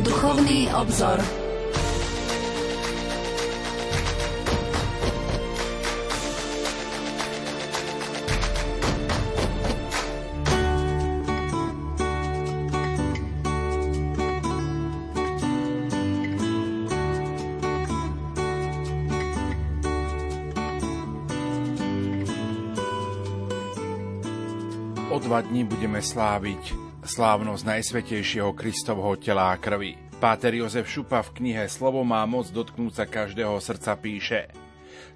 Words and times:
Duchovný 0.00 0.68
obzor. 0.74 1.20
dva 25.30 25.46
dní 25.46 25.62
budeme 25.62 26.02
sláviť 26.02 26.89
slávnosť 27.10 27.66
Najsvetejšieho 27.66 28.54
Kristovho 28.54 29.18
tela 29.18 29.50
a 29.50 29.58
krvi. 29.58 29.98
Páter 30.22 30.54
Jozef 30.54 30.86
Šupa 30.86 31.26
v 31.26 31.42
knihe 31.42 31.66
Slovo 31.66 32.06
má 32.06 32.22
moc 32.22 32.46
dotknúť 32.54 33.02
sa 33.02 33.04
každého 33.10 33.58
srdca 33.58 33.98
píše 33.98 34.46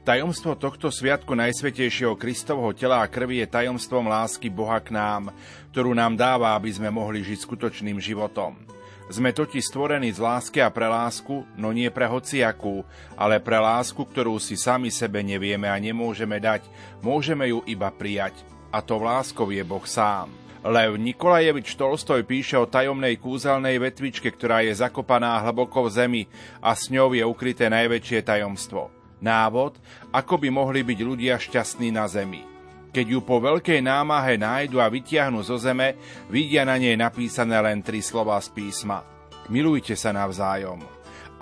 Tajomstvo 0.02 0.58
tohto 0.58 0.90
sviatku 0.90 1.38
Najsvetejšieho 1.38 2.18
Kristovho 2.18 2.74
tela 2.74 2.98
a 2.98 3.06
krvi 3.06 3.46
je 3.46 3.46
tajomstvom 3.46 4.10
lásky 4.10 4.50
Boha 4.50 4.82
k 4.82 4.90
nám, 4.90 5.30
ktorú 5.70 5.94
nám 5.94 6.18
dáva, 6.18 6.58
aby 6.58 6.74
sme 6.74 6.90
mohli 6.90 7.22
žiť 7.22 7.46
skutočným 7.46 8.02
životom. 8.02 8.58
Sme 9.06 9.30
totiž 9.30 9.62
stvorení 9.62 10.10
z 10.10 10.18
lásky 10.18 10.66
a 10.66 10.74
pre 10.74 10.90
lásku, 10.90 11.46
no 11.54 11.70
nie 11.70 11.94
pre 11.94 12.10
hociakú, 12.10 12.82
ale 13.14 13.38
pre 13.38 13.62
lásku, 13.62 14.02
ktorú 14.02 14.42
si 14.42 14.58
sami 14.58 14.90
sebe 14.90 15.22
nevieme 15.22 15.70
a 15.70 15.78
nemôžeme 15.78 16.42
dať, 16.42 16.66
môžeme 17.06 17.54
ju 17.54 17.62
iba 17.70 17.86
prijať 17.94 18.34
a 18.74 18.82
to 18.82 18.98
láskou 18.98 19.54
je 19.54 19.62
Boh 19.62 19.86
sám. 19.86 20.43
Lev 20.64 20.96
Nikolajevič 20.96 21.76
Tolstoj 21.76 22.24
píše 22.24 22.56
o 22.56 22.64
tajomnej 22.64 23.20
kúzelnej 23.20 23.76
vetvičke, 23.76 24.32
ktorá 24.32 24.64
je 24.64 24.72
zakopaná 24.72 25.36
hlboko 25.44 25.84
v 25.84 25.92
zemi 25.92 26.22
a 26.64 26.72
s 26.72 26.88
ňou 26.88 27.12
je 27.12 27.20
ukryté 27.20 27.68
najväčšie 27.68 28.24
tajomstvo. 28.24 28.88
Návod, 29.20 29.76
ako 30.08 30.40
by 30.40 30.48
mohli 30.48 30.80
byť 30.80 30.98
ľudia 31.04 31.36
šťastní 31.36 31.92
na 31.92 32.08
zemi. 32.08 32.48
Keď 32.96 33.06
ju 33.12 33.20
po 33.20 33.44
veľkej 33.44 33.84
námahe 33.84 34.40
nájdu 34.40 34.80
a 34.80 34.88
vytiahnu 34.88 35.44
zo 35.44 35.60
zeme, 35.60 36.00
vidia 36.32 36.64
na 36.64 36.80
nej 36.80 36.96
napísané 36.96 37.60
len 37.60 37.84
tri 37.84 38.00
slova 38.00 38.40
z 38.40 38.48
písma. 38.56 39.04
Milujte 39.52 39.92
sa 40.00 40.16
navzájom. 40.16 40.80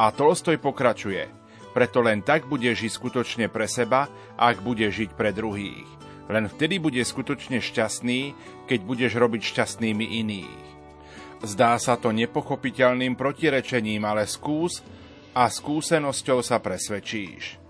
A 0.03 0.11
Tolstoj 0.11 0.59
pokračuje. 0.59 1.31
Preto 1.70 2.03
len 2.03 2.27
tak 2.27 2.51
bude 2.51 2.75
žiť 2.75 2.91
skutočne 2.91 3.47
pre 3.47 3.70
seba, 3.70 4.11
ak 4.34 4.67
bude 4.67 4.91
žiť 4.91 5.14
pre 5.14 5.31
druhých. 5.31 6.03
Len 6.31 6.47
vtedy 6.48 6.79
bude 6.79 7.03
skutočne 7.03 7.59
šťastný, 7.59 8.33
keď 8.73 8.89
budeš 8.89 9.12
robiť 9.20 9.53
šťastnými 9.53 10.17
iných. 10.25 10.61
Zdá 11.45 11.77
sa 11.77 12.01
to 12.01 12.09
nepochopiteľným 12.09 13.20
protirečením, 13.20 14.01
ale 14.01 14.25
skús 14.25 14.81
a 15.37 15.45
skúsenosťou 15.53 16.41
sa 16.41 16.56
presvedčíš. 16.56 17.61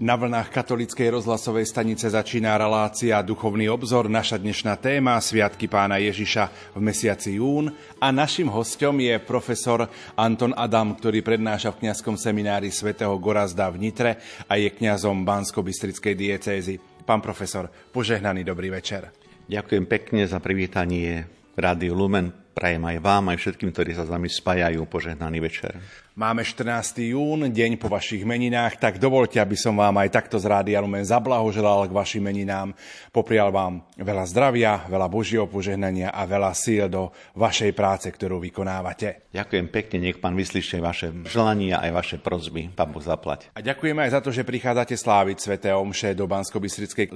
Na 0.00 0.16
vlnách 0.16 0.48
katolíckej 0.48 1.12
rozhlasovej 1.12 1.68
stanice 1.68 2.08
začína 2.08 2.56
relácia 2.56 3.20
Duchovný 3.20 3.68
obzor, 3.68 4.08
naša 4.08 4.40
dnešná 4.40 4.80
téma 4.80 5.20
Sviatky 5.20 5.68
pána 5.68 6.00
Ježiša 6.00 6.72
v 6.72 6.80
mesiaci 6.80 7.36
jún 7.36 7.68
a 8.00 8.08
našim 8.08 8.48
hostom 8.48 8.96
je 8.96 9.16
profesor 9.20 9.92
Anton 10.16 10.56
Adam, 10.56 10.96
ktorý 10.96 11.20
prednáša 11.20 11.76
v 11.76 11.84
kňazskom 11.84 12.16
seminári 12.16 12.72
svätého 12.72 13.12
Gorazda 13.20 13.68
v 13.68 13.88
Nitre 13.88 14.20
a 14.48 14.56
je 14.56 14.72
kňazom 14.72 15.20
Bansko-Bystrickej 15.20 16.16
diecézy. 16.16 16.80
Pán 17.04 17.20
profesor, 17.20 17.68
požehnaný 17.92 18.40
dobrý 18.40 18.72
večer. 18.72 19.25
Ďakujem 19.46 19.84
pekne 19.86 20.22
za 20.26 20.42
privítanie 20.42 21.26
Rádiu 21.54 21.94
Lumen 21.94 22.46
Prajem 22.56 22.88
aj 22.88 22.98
vám, 23.04 23.24
aj 23.28 23.36
všetkým, 23.36 23.68
ktorí 23.68 23.92
sa 23.92 24.08
s 24.08 24.12
vami 24.16 24.32
spájajú. 24.32 24.88
Požehnaný 24.88 25.44
večer. 25.44 25.76
Máme 26.16 26.48
14. 26.48 27.12
jún, 27.12 27.52
deň 27.52 27.76
po 27.76 27.92
vašich 27.92 28.24
meninách, 28.24 28.80
tak 28.80 28.96
dovolte, 28.96 29.36
aby 29.36 29.52
som 29.52 29.76
vám 29.76 30.00
aj 30.00 30.08
takto 30.08 30.40
z 30.40 30.48
Rádia 30.48 30.80
Lumen 30.80 31.04
zablahoželal 31.04 31.84
k 31.84 31.92
vašim 31.92 32.24
meninám. 32.24 32.72
Poprial 33.12 33.52
vám 33.52 33.84
veľa 34.00 34.24
zdravia, 34.24 34.80
veľa 34.88 35.12
Božieho 35.12 35.44
požehnania 35.44 36.08
a 36.08 36.24
veľa 36.24 36.56
síl 36.56 36.88
do 36.88 37.12
vašej 37.36 37.76
práce, 37.76 38.08
ktorú 38.08 38.40
vykonávate. 38.40 39.28
Ďakujem 39.28 39.68
pekne, 39.68 40.08
nech 40.08 40.16
pán 40.16 40.32
vyslyšie 40.32 40.80
vaše 40.80 41.12
želania 41.28 41.84
aj 41.84 41.92
vaše 41.92 42.16
prozby. 42.16 42.72
Pán 42.72 42.96
Boh 42.96 43.04
zaplať. 43.04 43.52
A 43.52 43.60
ďakujeme 43.60 44.08
aj 44.08 44.16
za 44.16 44.20
to, 44.24 44.32
že 44.32 44.48
prichádzate 44.48 44.96
sláviť 44.96 45.36
Svete 45.36 45.68
Omše 45.76 46.16
do 46.16 46.24
bansko 46.24 46.64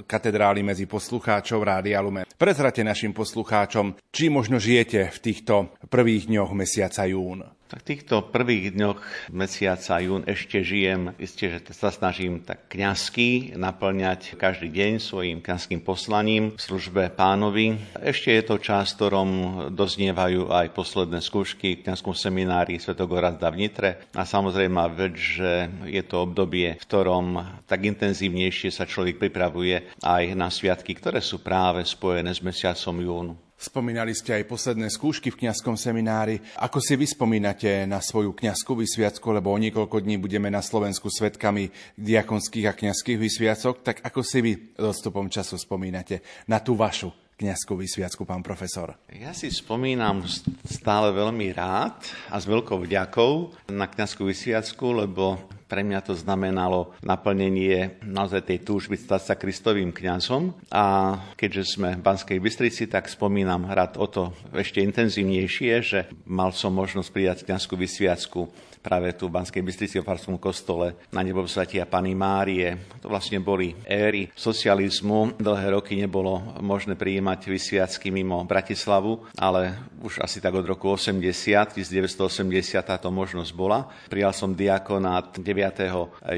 katedrály 0.05 0.61
medzi 0.61 0.85
poslucháčov 0.85 1.57
Rádia 1.65 1.97
Lumen. 2.05 2.29
Prezrate 2.37 2.85
našim 2.85 3.17
poslucháčom, 3.17 3.97
či 4.13 4.29
možno 4.29 4.61
žijete 4.61 5.09
v 5.09 5.17
tých 5.17 5.41
týchto 5.41 5.73
prvých 5.89 6.29
dňoch 6.29 6.53
mesiaca 6.53 7.01
jún? 7.09 7.41
Tak 7.71 7.87
týchto 7.87 8.27
prvých 8.35 8.75
dňoch 8.75 9.31
mesiaca 9.31 10.03
jún 10.03 10.27
ešte 10.27 10.59
žijem, 10.59 11.15
isté, 11.15 11.55
že 11.55 11.71
sa 11.71 11.87
snažím 11.87 12.43
tak 12.43 12.67
kňazky 12.67 13.55
naplňať 13.55 14.35
každý 14.35 14.67
deň 14.67 14.99
svojim 14.99 15.39
kňazským 15.39 15.79
poslaním 15.79 16.51
v 16.51 16.59
službe 16.59 17.15
pánovi. 17.15 17.79
Ešte 17.95 18.35
je 18.35 18.43
to 18.43 18.59
čas, 18.59 18.91
ktorom 18.99 19.29
doznievajú 19.71 20.51
aj 20.51 20.67
posledné 20.75 21.23
skúšky 21.23 21.79
v 21.79 21.87
kňazskom 21.87 22.11
seminári 22.11 22.75
Svetogorada 22.75 23.47
v 23.47 23.63
Nitre. 23.63 24.03
A 24.19 24.27
samozrejme 24.27 24.91
vec, 24.91 25.15
že 25.15 25.71
je 25.87 26.03
to 26.03 26.27
obdobie, 26.27 26.75
v 26.75 26.83
ktorom 26.83 27.39
tak 27.71 27.87
intenzívnejšie 27.87 28.67
sa 28.67 28.83
človek 28.83 29.15
pripravuje 29.15 29.95
aj 30.03 30.35
na 30.35 30.51
sviatky, 30.51 30.91
ktoré 30.99 31.23
sú 31.23 31.39
práve 31.39 31.87
spojené 31.87 32.35
s 32.35 32.43
mesiacom 32.43 32.99
júnu. 32.99 33.33
Spomínali 33.61 34.17
ste 34.17 34.41
aj 34.41 34.49
posledné 34.49 34.89
skúšky 34.89 35.29
v 35.29 35.45
kňazskom 35.45 35.77
seminári. 35.77 36.41
Ako 36.65 36.81
si 36.81 36.97
vy 36.97 37.05
spomínate 37.05 37.85
na 37.85 38.01
svoju 38.01 38.33
kňazskú 38.33 38.73
vysviacku, 38.73 39.21
lebo 39.29 39.53
o 39.53 39.61
niekoľko 39.61 40.01
dní 40.01 40.17
budeme 40.17 40.49
na 40.49 40.65
Slovensku 40.65 41.13
svetkami 41.13 41.69
diakonských 41.93 42.65
a 42.65 42.73
kňazských 42.73 43.21
vysviacok, 43.21 43.85
tak 43.85 44.01
ako 44.01 44.25
si 44.25 44.41
vy 44.41 44.53
dostupom 44.73 45.29
času 45.29 45.61
spomínate 45.61 46.25
na 46.49 46.57
tú 46.57 46.73
vašu 46.73 47.13
kňazskú 47.37 47.77
vysviacku, 47.77 48.25
pán 48.25 48.41
profesor? 48.41 48.97
Ja 49.13 49.29
si 49.29 49.53
spomínam 49.53 50.25
stále 50.65 51.13
veľmi 51.13 51.53
rád 51.53 52.01
a 52.33 52.41
s 52.41 52.49
veľkou 52.49 52.81
vďakou 52.81 53.61
na 53.69 53.85
kňazskú 53.85 54.25
vysviacku, 54.25 55.05
lebo 55.05 55.37
pre 55.71 55.87
mňa 55.87 56.03
to 56.03 56.19
znamenalo 56.19 56.91
naplnenie 56.99 58.03
naozaj 58.03 58.43
tej 58.43 58.59
túžby 58.67 58.99
stať 58.99 59.21
sa 59.23 59.35
Kristovým 59.39 59.95
kňazom. 59.95 60.51
A 60.67 61.15
keďže 61.39 61.79
sme 61.79 61.95
v 61.95 62.03
Banskej 62.03 62.43
Bystrici, 62.43 62.91
tak 62.91 63.07
spomínam 63.07 63.71
rád 63.71 63.95
o 63.95 64.03
to 64.11 64.35
ešte 64.51 64.83
intenzívnejšie, 64.83 65.73
že 65.79 65.99
mal 66.27 66.51
som 66.51 66.75
možnosť 66.75 67.09
prijať 67.15 67.37
kňazskú 67.47 67.79
vysviacku 67.79 68.51
práve 68.81 69.13
tu 69.13 69.29
v 69.29 69.37
Banskej 69.37 69.61
Bystrici 69.61 70.01
v 70.01 70.05
Farskom 70.05 70.41
kostole 70.41 70.97
na 71.13 71.21
nebovzatia 71.21 71.85
Pany 71.85 72.17
Márie. 72.17 72.97
To 72.99 73.07
vlastne 73.07 73.37
boli 73.39 73.77
éry 73.85 74.33
socializmu. 74.33 75.37
Dlhé 75.37 75.77
roky 75.77 75.93
nebolo 75.95 76.57
možné 76.59 76.97
prijímať 76.97 77.45
vysviacky 77.45 78.09
mimo 78.09 78.41
Bratislavu, 78.43 79.29
ale 79.37 79.77
už 80.01 80.25
asi 80.25 80.41
tak 80.41 80.57
od 80.57 80.65
roku 80.65 80.89
80, 80.97 81.77
1980 81.77 82.81
táto 82.81 83.13
možnosť 83.13 83.51
bola. 83.53 83.85
Prijal 84.09 84.33
som 84.33 84.57
diakonát 84.57 85.37
9. 85.37 85.45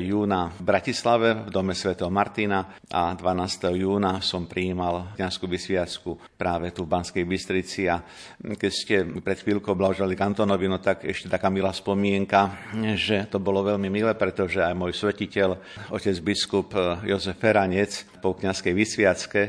júna 0.03 0.51
v 0.51 0.61
Bratislave 0.61 1.47
v 1.47 1.49
dome 1.49 1.71
svätého 1.71 2.11
Martina 2.11 2.75
a 2.91 3.15
12. 3.15 3.71
júna 3.79 4.19
som 4.19 4.43
prijímal 4.43 5.15
kniazskú 5.15 5.47
vysviacku 5.47 6.35
práve 6.35 6.75
tu 6.75 6.83
v 6.83 6.91
Banskej 6.91 7.23
Bystrici 7.23 7.87
a 7.87 8.03
keď 8.43 8.71
ste 8.71 8.95
pred 9.23 9.39
chvíľkou 9.39 9.71
blahožali 9.77 10.19
Kantonovi, 10.19 10.67
no 10.67 10.83
tak 10.83 11.07
ešte 11.07 11.31
taká 11.31 11.47
milá 11.47 11.71
spomienka, 11.71 12.32
myšlienka, 12.33 12.97
že 12.97 13.29
to 13.29 13.37
bolo 13.37 13.61
veľmi 13.61 13.89
milé, 13.93 14.11
pretože 14.17 14.57
aj 14.57 14.73
môj 14.73 14.97
svetiteľ, 14.97 15.61
otec 15.93 16.17
biskup 16.25 16.73
Jozef 17.05 17.37
Feranec 17.37 18.09
po 18.21 18.33
kniazkej 18.33 18.73
vysviacke, 18.73 19.41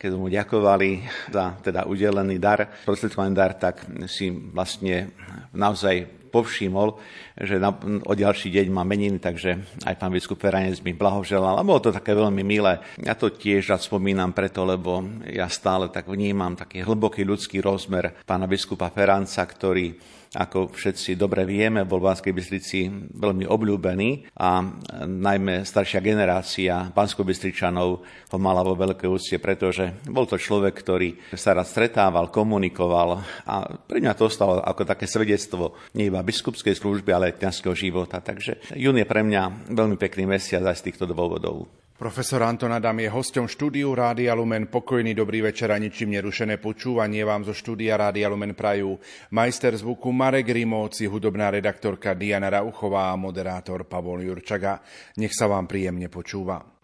keď 0.00 0.10
mu 0.16 0.32
ďakovali 0.32 1.04
za 1.28 1.60
teda 1.60 1.84
udelený 1.84 2.40
dar, 2.40 2.72
prostredkovaný 2.88 3.36
dar, 3.36 3.52
tak 3.52 3.84
si 4.08 4.32
vlastne 4.32 5.12
naozaj 5.52 6.08
povšimol, 6.30 6.96
že 7.36 7.58
na, 7.58 7.74
o 8.06 8.12
ďalší 8.14 8.54
deň 8.54 8.66
má 8.70 8.86
meniny, 8.86 9.18
takže 9.18 9.82
aj 9.82 9.98
pán 9.98 10.14
biskup 10.14 10.38
Feranec 10.38 10.78
mi 10.80 10.94
blahoželal 10.94 11.58
a 11.58 11.66
bolo 11.66 11.82
to 11.82 11.90
také 11.90 12.14
veľmi 12.14 12.40
milé. 12.46 12.78
Ja 13.02 13.18
to 13.18 13.34
tiež 13.34 13.66
rád 13.68 13.82
spomínam 13.82 14.30
preto, 14.30 14.62
lebo 14.62 15.02
ja 15.26 15.50
stále 15.50 15.90
tak 15.90 16.06
vnímam 16.06 16.54
taký 16.54 16.86
hlboký 16.86 17.26
ľudský 17.26 17.58
rozmer 17.60 18.14
pána 18.22 18.46
biskupa 18.46 18.88
Feranca, 18.94 19.42
ktorý 19.42 19.98
ako 20.30 20.70
všetci 20.70 21.18
dobre 21.18 21.42
vieme, 21.42 21.82
bol 21.82 21.98
v 21.98 22.08
Banskej 22.10 22.34
Bystrici 22.34 22.86
veľmi 23.18 23.50
obľúbený 23.50 24.30
a 24.38 24.62
najmä 25.02 25.66
staršia 25.66 25.98
generácia 25.98 26.94
Bansko-Bystričanov 26.94 27.88
ho 28.04 28.38
mala 28.38 28.62
vo 28.62 28.78
veľké 28.78 29.10
úcte, 29.10 29.42
pretože 29.42 29.90
bol 30.06 30.30
to 30.30 30.38
človek, 30.38 30.70
ktorý 30.70 31.34
sa 31.34 31.58
rád 31.58 31.66
stretával, 31.66 32.30
komunikoval 32.30 33.22
a 33.42 33.54
pre 33.74 33.98
mňa 33.98 34.14
to 34.14 34.30
ostalo 34.30 34.62
ako 34.62 34.86
také 34.86 35.10
svedectvo 35.10 35.74
nie 35.98 36.06
iba 36.06 36.22
biskupskej 36.22 36.78
služby, 36.78 37.10
ale 37.10 37.34
aj 37.34 37.42
kňazského 37.42 37.74
života. 37.74 38.22
Takže 38.22 38.78
jún 38.78 39.02
je 39.02 39.06
pre 39.08 39.26
mňa 39.26 39.72
veľmi 39.74 39.98
pekný 39.98 40.30
mesiac 40.30 40.62
aj 40.62 40.78
z 40.78 40.86
týchto 40.92 41.10
dôvodov. 41.10 41.79
Profesor 42.00 42.40
Anton 42.48 42.72
Adam 42.72 42.96
je 42.96 43.12
hosťom 43.12 43.44
štúdiu 43.44 43.92
Rádia 43.92 44.32
Lumen. 44.32 44.72
Pokojný 44.72 45.12
dobrý 45.12 45.44
večer 45.44 45.68
a 45.68 45.76
ničím 45.76 46.16
nerušené 46.16 46.56
počúvanie 46.56 47.20
vám 47.28 47.44
zo 47.44 47.52
štúdia 47.52 48.00
Rádia 48.00 48.24
Lumen 48.32 48.56
prajú 48.56 48.96
majster 49.36 49.76
zvuku 49.76 50.08
Marek 50.08 50.48
Rimóci, 50.48 51.04
hudobná 51.04 51.52
redaktorka 51.52 52.16
Diana 52.16 52.48
Rauchová 52.48 53.12
a 53.12 53.20
moderátor 53.20 53.84
Pavol 53.84 54.24
Jurčaga. 54.24 54.80
Nech 55.20 55.36
sa 55.36 55.44
vám 55.44 55.68
príjemne 55.68 56.08
počúva. 56.08 56.79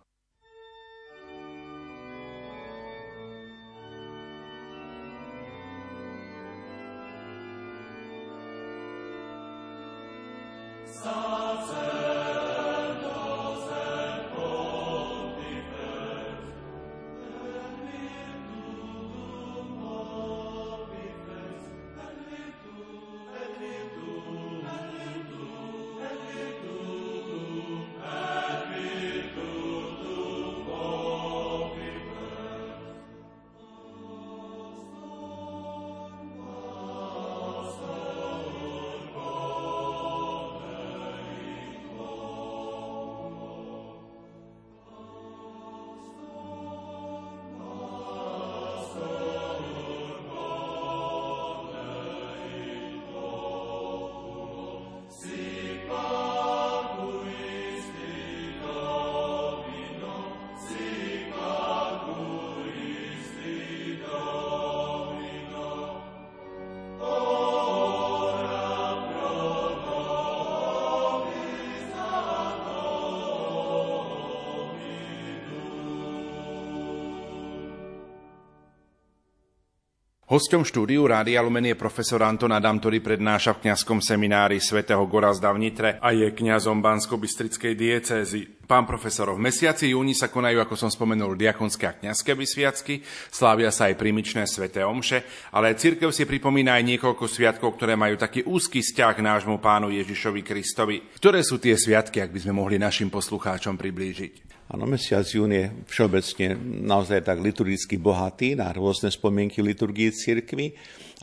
Hosťom 80.36 80.68
štúdiu 80.68 81.08
Rádia 81.08 81.40
Lumen 81.40 81.64
je 81.64 81.80
profesor 81.80 82.20
Anton 82.20 82.52
Adam, 82.52 82.76
ktorý 82.76 83.00
prednáša 83.00 83.56
v 83.56 83.64
kňazskom 83.64 84.04
seminári 84.04 84.60
svätého 84.60 85.00
Gorazda 85.08 85.48
v 85.48 85.64
Nitre 85.64 85.96
a 85.96 86.12
je 86.12 86.28
kňazom 86.28 86.84
Bansko-Bystrickej 86.84 87.72
diecézy. 87.72 88.55
Pán 88.66 88.82
profesor, 88.82 89.30
v 89.30 89.38
mesiaci 89.38 89.94
júni 89.94 90.10
sa 90.10 90.26
konajú, 90.26 90.58
ako 90.58 90.74
som 90.74 90.90
spomenul, 90.90 91.38
diakonské 91.38 91.86
a 91.86 91.94
kňazské 91.94 92.34
vysviacky, 92.34 92.98
slávia 93.30 93.70
sa 93.70 93.86
aj 93.86 93.94
primičné 93.94 94.42
sväté 94.50 94.82
omše, 94.82 95.22
ale 95.54 95.78
církev 95.78 96.10
si 96.10 96.26
pripomína 96.26 96.74
aj 96.74 96.82
niekoľko 96.82 97.30
sviatkov, 97.30 97.78
ktoré 97.78 97.94
majú 97.94 98.18
taký 98.18 98.42
úzky 98.42 98.82
vzťah 98.82 99.12
k 99.14 99.22
nášmu 99.22 99.62
pánu 99.62 99.94
Ježišovi 99.94 100.42
Kristovi. 100.42 100.98
Ktoré 101.14 101.46
sú 101.46 101.62
tie 101.62 101.78
sviatky, 101.78 102.18
ak 102.18 102.34
by 102.34 102.42
sme 102.42 102.58
mohli 102.58 102.74
našim 102.74 103.06
poslucháčom 103.06 103.78
priblížiť? 103.78 104.66
Áno, 104.66 104.82
mesiac 104.82 105.22
jún 105.22 105.54
je 105.54 105.70
všeobecne 105.86 106.58
naozaj 106.90 107.22
tak 107.22 107.38
liturgicky 107.38 108.02
bohatý 108.02 108.58
na 108.58 108.74
rôzne 108.74 109.14
spomienky 109.14 109.62
liturgii 109.62 110.10
cirkvi, 110.10 110.74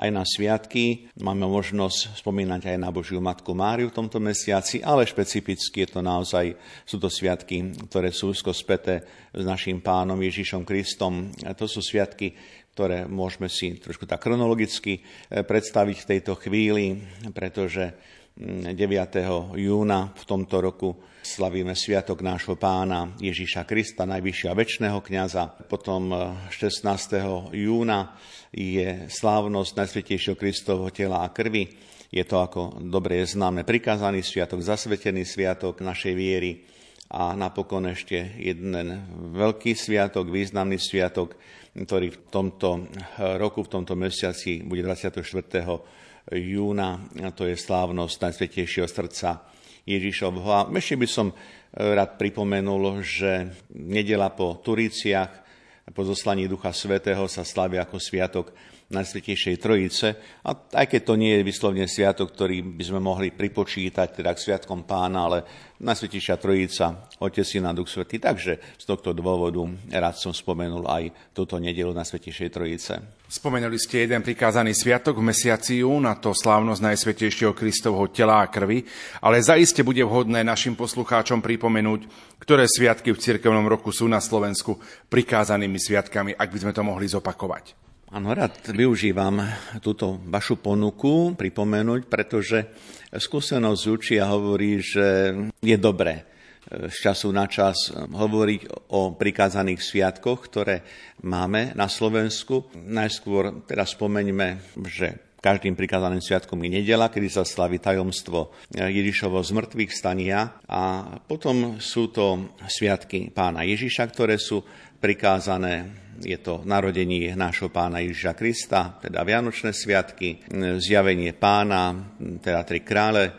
aj 0.02 0.10
na 0.10 0.26
sviatky. 0.26 1.14
Máme 1.22 1.46
možnosť 1.46 2.18
spomínať 2.18 2.74
aj 2.74 2.78
na 2.82 2.90
Božiu 2.90 3.22
Matku 3.22 3.54
Máriu 3.54 3.94
v 3.94 3.98
tomto 4.02 4.18
mesiaci, 4.18 4.82
ale 4.82 5.06
špecificky 5.06 5.86
je 5.86 5.90
to 5.94 6.02
naozaj, 6.02 6.58
sú 6.88 6.98
to 6.98 7.14
sviatky, 7.14 7.78
ktoré 7.90 8.10
sú 8.10 8.34
úzko 8.34 8.50
späté 8.56 9.06
s 9.30 9.44
našim 9.46 9.86
pánom 9.86 10.18
Ježišom 10.18 10.66
Kristom. 10.66 11.30
A 11.46 11.54
to 11.54 11.70
sú 11.70 11.86
sviatky, 11.86 12.34
ktoré 12.74 13.06
môžeme 13.06 13.46
si 13.54 13.78
trošku 13.78 14.10
tak 14.10 14.26
chronologicky 14.26 14.98
eh, 14.98 15.46
predstaviť 15.46 15.98
v 16.02 16.10
tejto 16.10 16.34
chvíli, 16.42 16.98
pretože 17.30 17.94
9. 18.34 18.74
Mm, 18.74 19.58
júna 19.58 20.10
v 20.18 20.24
tomto 20.26 20.58
roku 20.62 20.98
Slavíme 21.24 21.72
sviatok 21.72 22.20
nášho 22.20 22.60
pána 22.60 23.16
Ježíša 23.16 23.64
Krista, 23.64 24.04
najvyššieho 24.04 24.52
väčšného 24.52 25.00
kniaza. 25.00 25.48
Potom 25.72 26.12
16. 26.52 26.84
Eh, 27.16 27.64
júna 27.64 28.20
je 28.52 29.08
slávnosť 29.08 29.72
Najsvetejšieho 29.72 30.36
Kristovho 30.36 30.92
tela 30.92 31.24
a 31.24 31.32
krvi. 31.32 31.72
Je 32.12 32.28
to, 32.28 32.44
ako 32.44 32.84
dobre 32.84 33.24
známe, 33.24 33.64
prikázaný 33.64 34.20
sviatok, 34.20 34.60
zasvetený 34.60 35.24
sviatok 35.24 35.80
našej 35.80 36.12
viery. 36.12 36.68
A 37.08 37.32
napokon 37.40 37.88
ešte 37.88 38.36
jeden 38.36 38.84
veľký 39.32 39.80
sviatok, 39.80 40.28
významný 40.28 40.76
sviatok, 40.76 41.40
ktorý 41.72 42.12
v 42.12 42.20
tomto 42.28 42.84
eh, 42.84 43.40
roku, 43.40 43.64
v 43.64 43.80
tomto 43.80 43.96
mesiaci 43.96 44.60
bude 44.68 44.84
24. 44.84 46.03
júna, 46.32 47.04
to 47.36 47.44
je 47.50 47.60
slávnosť 47.60 48.16
Najsvetejšieho 48.30 48.88
srdca 48.88 49.44
Ježišovho. 49.84 50.50
A 50.50 50.68
ešte 50.80 50.96
by 50.96 51.08
som 51.08 51.28
e, 51.32 51.36
rád 51.76 52.16
pripomenul, 52.16 53.04
že 53.04 53.52
nedela 53.76 54.32
po 54.32 54.56
Turíciach, 54.64 55.44
po 55.92 56.02
zoslaní 56.08 56.48
Ducha 56.48 56.72
Svetého 56.72 57.28
sa 57.28 57.44
slavia 57.44 57.84
ako 57.84 58.00
sviatok 58.00 58.56
Najsvetejšej 58.94 59.56
Trojice. 59.60 60.08
A 60.46 60.54
aj 60.54 60.86
keď 60.88 61.02
to 61.04 61.14
nie 61.18 61.34
je 61.36 61.44
vyslovne 61.44 61.86
sviatok, 61.90 62.32
ktorý 62.32 62.62
by 62.62 62.84
sme 62.86 63.00
mohli 63.02 63.34
pripočítať 63.34 64.22
teda 64.22 64.32
k 64.32 64.44
sviatkom 64.46 64.86
pána, 64.86 65.28
ale 65.28 65.40
Najsvetejšia 65.84 66.40
Trojica, 66.40 67.12
Otec 67.20 67.50
na 67.60 67.76
Duch 67.76 67.92
Svetý. 67.92 68.16
Takže 68.22 68.80
z 68.80 68.86
tohto 68.88 69.12
dôvodu 69.12 69.60
rád 69.92 70.16
som 70.16 70.32
spomenul 70.32 70.88
aj 70.88 71.36
túto 71.36 71.60
nedelu 71.60 71.92
Najsvetejšej 71.92 72.50
Trojice. 72.56 72.94
Spomenuli 73.28 73.76
ste 73.82 74.08
jeden 74.08 74.24
prikázaný 74.24 74.72
sviatok 74.72 75.20
v 75.20 75.34
mesiaci 75.34 75.84
na 76.00 76.16
to 76.16 76.32
slávnosť 76.32 76.86
Najsvetejšieho 76.86 77.52
Kristovho 77.52 78.08
tela 78.14 78.40
a 78.40 78.48
krvi, 78.48 78.86
ale 79.20 79.44
zaiste 79.44 79.84
bude 79.84 80.06
vhodné 80.06 80.46
našim 80.46 80.78
poslucháčom 80.78 81.44
pripomenúť, 81.44 82.08
ktoré 82.40 82.64
sviatky 82.70 83.12
v 83.12 83.20
cirkevnom 83.20 83.68
roku 83.68 83.92
sú 83.92 84.08
na 84.08 84.24
Slovensku 84.24 84.80
prikázanými 85.12 85.82
sviatkami, 85.82 86.32
ak 86.38 86.48
by 86.48 86.58
sme 86.62 86.72
to 86.72 86.86
mohli 86.86 87.10
zopakovať. 87.10 87.83
Áno, 88.14 88.30
rád 88.30 88.62
využívam 88.78 89.42
túto 89.82 90.22
vašu 90.30 90.62
ponuku 90.62 91.34
pripomenúť, 91.34 92.06
pretože 92.06 92.70
skúsenosť 93.10 93.84
učia 93.90 94.30
hovorí, 94.30 94.78
že 94.78 95.34
je 95.58 95.74
dobré 95.82 96.22
z 96.70 96.94
času 96.94 97.34
na 97.34 97.50
čas 97.50 97.90
hovoriť 97.90 98.94
o 98.94 99.18
prikázaných 99.18 99.82
sviatkoch, 99.82 100.46
ktoré 100.46 100.86
máme 101.26 101.74
na 101.74 101.90
Slovensku. 101.90 102.70
Najskôr 102.78 103.66
teraz 103.66 103.98
spomeňme, 103.98 104.78
že 104.86 105.34
každým 105.42 105.74
prikázaným 105.74 106.22
sviatkom 106.22 106.62
je 106.70 106.86
nedela, 106.86 107.10
kedy 107.10 107.34
sa 107.34 107.42
slaví 107.42 107.82
tajomstvo 107.82 108.54
Ježišovo 108.78 109.42
z 109.42 109.58
mŕtvych 109.58 109.90
stania 109.90 110.54
a 110.70 111.18
potom 111.18 111.82
sú 111.82 112.14
to 112.14 112.54
sviatky 112.70 113.34
pána 113.34 113.66
Ježiša, 113.66 114.06
ktoré 114.14 114.38
sú 114.38 114.62
prikázané 115.02 116.03
je 116.24 116.40
to 116.40 116.64
narodenie 116.64 117.36
nášho 117.36 117.68
pána 117.68 118.00
Ježiša 118.00 118.34
Krista, 118.34 118.96
teda 119.04 119.28
Vianočné 119.28 119.76
sviatky, 119.76 120.48
zjavenie 120.80 121.36
pána, 121.36 122.16
teda 122.40 122.64
tri 122.64 122.80
krále, 122.82 123.36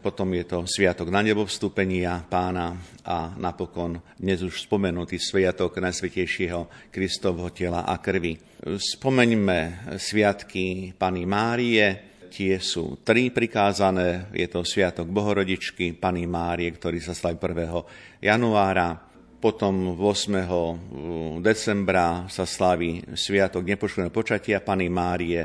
potom 0.00 0.32
je 0.32 0.44
to 0.48 0.64
sviatok 0.64 1.12
na 1.12 1.20
nebo 1.20 1.44
pána 2.32 2.80
a 3.04 3.36
napokon 3.36 4.00
dnes 4.16 4.40
už 4.40 4.64
spomenutý 4.64 5.20
sviatok 5.20 5.76
Najsvetejšieho 5.84 6.88
Kristovho 6.88 7.52
tela 7.52 7.84
a 7.84 8.00
krvi. 8.00 8.40
Spomeňme 8.64 9.92
sviatky 10.00 10.96
Pany 10.96 11.28
Márie, 11.28 11.86
tie 12.32 12.56
sú 12.56 13.04
tri 13.04 13.28
prikázané. 13.28 14.32
Je 14.32 14.48
to 14.48 14.64
Sviatok 14.64 15.08
Bohorodičky, 15.12 15.92
Pany 15.92 16.24
Márie, 16.24 16.72
ktorý 16.72 17.00
sa 17.00 17.12
slaví 17.12 17.36
1. 17.36 18.24
januára. 18.24 19.15
Potom 19.46 19.94
8. 19.94 21.38
decembra 21.38 22.26
sa 22.26 22.42
slaví 22.42 23.14
Sviatok 23.14 23.62
nepoškodeného 23.62 24.10
počatia 24.10 24.58
Pany 24.58 24.90
Márie 24.90 25.38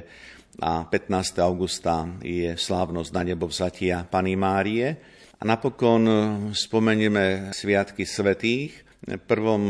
a 0.58 0.89
15. 0.89 1.38
augusta 1.38 2.10
je 2.17 2.58
slávnosť 2.58 3.13
na 3.13 3.22
nebo 3.22 3.46
vzatia 3.46 4.01
Pany 4.01 4.34
Márie. 4.34 4.98
A 5.38 5.46
napokon 5.46 6.01
spomenieme 6.50 7.53
Sviatky 7.53 8.10
svetých. 8.10 8.74
V 9.05 9.22
prvom 9.22 9.62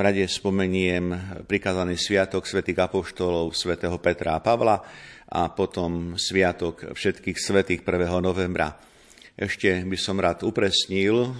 rade 0.00 0.24
spomeniem 0.24 1.36
prikázaný 1.44 2.00
Sviatok 2.00 2.48
svätých 2.48 2.88
apoštolov 2.88 3.52
svätého 3.52 4.00
Petra 4.00 4.40
a 4.40 4.40
Pavla 4.40 4.80
a 5.28 5.52
potom 5.52 6.16
Sviatok 6.16 6.96
všetkých 6.96 7.36
svetých 7.36 7.84
1. 7.84 8.16
novembra. 8.24 8.87
Ešte 9.38 9.70
by 9.86 9.94
som 9.94 10.18
rád 10.18 10.42
upresnil, 10.42 11.30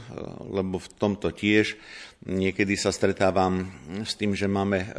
lebo 0.47 0.79
v 0.79 0.89
tomto 0.95 1.35
tiež 1.35 1.75
niekedy 2.23 2.79
sa 2.79 2.95
stretávam 2.95 3.67
s 4.07 4.15
tým, 4.15 4.39
že 4.39 4.47
máme 4.47 4.95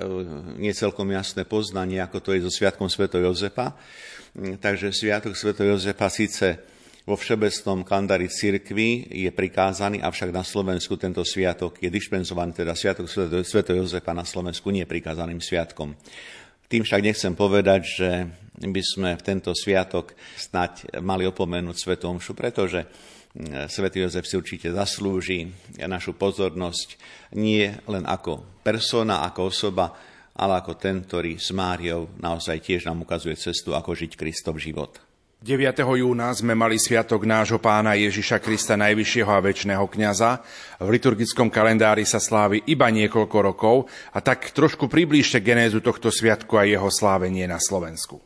niecelkom 0.59 1.07
jasné 1.15 1.47
poznanie, 1.47 2.03
ako 2.03 2.19
to 2.19 2.29
je 2.35 2.43
so 2.43 2.51
Sviatkom 2.51 2.91
Sv. 2.91 3.07
Jozefa. 3.07 3.71
Takže 4.35 4.91
Sviatok 4.91 5.39
Sv. 5.39 5.55
Jozefa 5.55 6.11
síce 6.11 6.59
vo 7.07 7.17
všeobecnom 7.17 7.81
kalendári 7.81 8.29
cirkvi 8.29 9.09
je 9.09 9.31
prikázaný, 9.33 10.03
avšak 10.03 10.29
na 10.29 10.45
Slovensku 10.45 10.93
tento 10.93 11.25
sviatok 11.25 11.81
je 11.81 11.89
dispenzovaný, 11.89 12.53
teda 12.53 12.77
Sviatok 12.77 13.09
Sv. 13.09 13.59
Jozefa 13.65 14.13
na 14.13 14.27
Slovensku 14.27 14.69
nie 14.69 14.85
je 14.85 14.91
prikázaným 14.93 15.41
sviatkom. 15.41 15.95
Tým 16.69 16.85
však 16.85 17.01
nechcem 17.01 17.33
povedať, 17.33 17.81
že 17.81 18.09
by 18.61 18.81
sme 18.85 19.09
v 19.17 19.25
tento 19.25 19.49
sviatok 19.57 20.13
snať 20.37 21.01
mali 21.01 21.25
opomenúť 21.25 21.73
Svetu 21.73 22.05
Omšu, 22.13 22.37
pretože 22.37 22.85
mm, 22.85 23.65
Svetý 23.65 24.05
Jozef 24.05 24.29
si 24.29 24.37
určite 24.37 24.69
zaslúži 24.69 25.49
našu 25.81 26.13
pozornosť 26.13 26.93
nie 27.33 27.73
len 27.89 28.05
ako 28.05 28.61
persona, 28.61 29.25
ako 29.25 29.49
osoba, 29.49 29.97
ale 30.37 30.61
ako 30.61 30.77
ten, 30.77 31.01
ktorý 31.01 31.41
s 31.41 31.49
Máriou 31.49 32.13
naozaj 32.21 32.61
tiež 32.61 32.85
nám 32.85 33.01
ukazuje 33.01 33.33
cestu, 33.33 33.73
ako 33.73 33.97
žiť 33.97 34.13
Kristov 34.13 34.61
život. 34.61 35.08
9. 35.39 35.55
júna 36.03 36.35
sme 36.35 36.51
mali 36.51 36.75
sviatok 36.75 37.23
nášho 37.23 37.63
pána 37.63 37.95
Ježiša 37.95 38.43
Krista, 38.43 38.75
najvyššieho 38.75 39.31
a 39.31 39.39
väčšného 39.39 39.87
kňaza. 39.87 40.43
V 40.83 40.91
liturgickom 40.91 41.47
kalendári 41.47 42.03
sa 42.03 42.19
slávi 42.19 42.59
iba 42.67 42.91
niekoľko 42.91 43.37
rokov 43.39 43.87
a 44.11 44.19
tak 44.19 44.51
trošku 44.51 44.91
priblížte 44.91 45.39
genézu 45.39 45.79
tohto 45.79 46.11
sviatku 46.11 46.59
a 46.59 46.67
jeho 46.67 46.91
slávenie 46.91 47.47
na 47.47 47.55
Slovensku. 47.55 48.19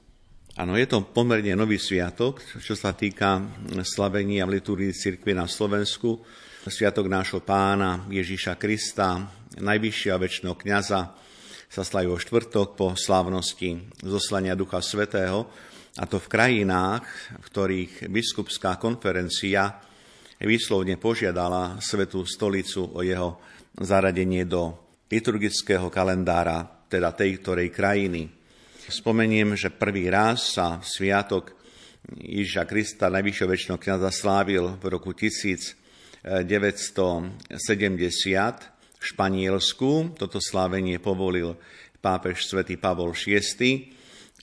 Áno, 0.58 0.74
je 0.74 0.90
to 0.90 1.06
pomerne 1.06 1.54
nový 1.54 1.78
sviatok, 1.78 2.42
čo 2.58 2.74
sa 2.74 2.98
týka 2.98 3.46
slavenia 3.86 4.50
v 4.50 4.58
liturgii 4.58 4.90
cirkvi 4.90 5.38
na 5.38 5.46
Slovensku. 5.46 6.18
Sviatok 6.66 7.14
nášho 7.14 7.46
pána 7.46 8.10
Ježiša 8.10 8.58
Krista, 8.58 9.22
najvyššieho 9.62 10.18
a 10.18 10.24
väčšného 10.26 10.58
kňaza, 10.58 11.14
sa 11.70 11.82
slaví 11.86 12.10
vo 12.10 12.18
štvrtok 12.18 12.74
po 12.74 12.98
slávnosti 12.98 14.02
zoslania 14.02 14.58
Ducha 14.58 14.82
Svetého 14.82 15.46
a 15.94 16.10
to 16.10 16.18
v 16.18 16.32
krajinách, 16.32 17.06
v 17.38 17.46
ktorých 17.46 17.94
biskupská 18.10 18.82
konferencia 18.82 19.78
výslovne 20.42 20.98
požiadala 20.98 21.78
Svetú 21.78 22.26
stolicu 22.26 22.98
o 22.98 23.06
jeho 23.06 23.38
zaradenie 23.78 24.50
do 24.50 24.74
liturgického 25.06 25.94
kalendára, 25.94 26.66
teda 26.90 27.14
tej 27.14 27.38
ktorej 27.38 27.70
krajiny. 27.70 28.26
Spomeniem, 28.90 29.54
že 29.54 29.70
prvý 29.70 30.10
raz 30.10 30.58
sa 30.58 30.82
sviatok 30.82 31.54
Ježiša 32.18 32.66
Krista, 32.66 33.14
najvyššieho 33.14 33.50
väčšného 33.54 33.80
kniaza, 33.80 34.10
slávil 34.10 34.76
v 34.82 34.86
roku 34.90 35.14
1970 35.14 36.26
v 38.98 39.04
Španielsku. 39.06 40.18
Toto 40.18 40.42
slávenie 40.42 40.98
povolil 40.98 41.56
pápež 42.02 42.50
svätý 42.50 42.76
Pavol 42.82 43.14
VI 43.16 43.93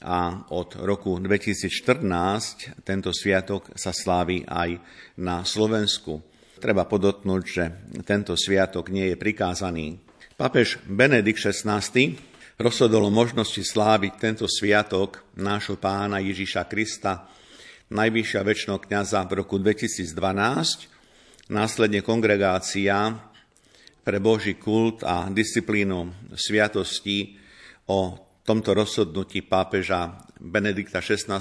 a 0.00 0.49
od 0.49 0.80
roku 0.80 1.21
2014 1.21 2.80
tento 2.88 3.12
sviatok 3.12 3.69
sa 3.76 3.92
slávi 3.92 4.49
aj 4.49 4.80
na 5.21 5.45
Slovensku. 5.45 6.25
Treba 6.57 6.88
podotknúť, 6.88 7.42
že 7.45 7.64
tento 8.04 8.33
sviatok 8.37 8.88
nie 8.88 9.12
je 9.12 9.16
prikázaný. 9.21 10.00
Papež 10.40 10.80
Benedikt 10.88 11.40
XVI 11.40 11.85
rozhodol 12.57 13.09
o 13.09 13.12
možnosti 13.12 13.61
sláviť 13.61 14.12
tento 14.16 14.47
sviatok 14.49 15.25
nášho 15.37 15.76
pána 15.76 16.21
Ježiša 16.21 16.64
Krista, 16.69 17.28
najvyššia 17.92 18.40
väčšného 18.40 18.80
kniaza 18.80 19.21
v 19.28 19.45
roku 19.45 19.61
2012, 19.61 20.16
následne 21.52 22.00
kongregácia 22.00 23.21
pre 24.00 24.16
Boží 24.16 24.57
kult 24.57 25.04
a 25.04 25.28
disciplínu 25.28 26.33
sviatostí 26.33 27.37
o 27.85 28.29
tomto 28.44 28.73
rozhodnutí 28.73 29.44
pápeža 29.44 30.16
Benedikta 30.40 31.04
XVI. 31.04 31.40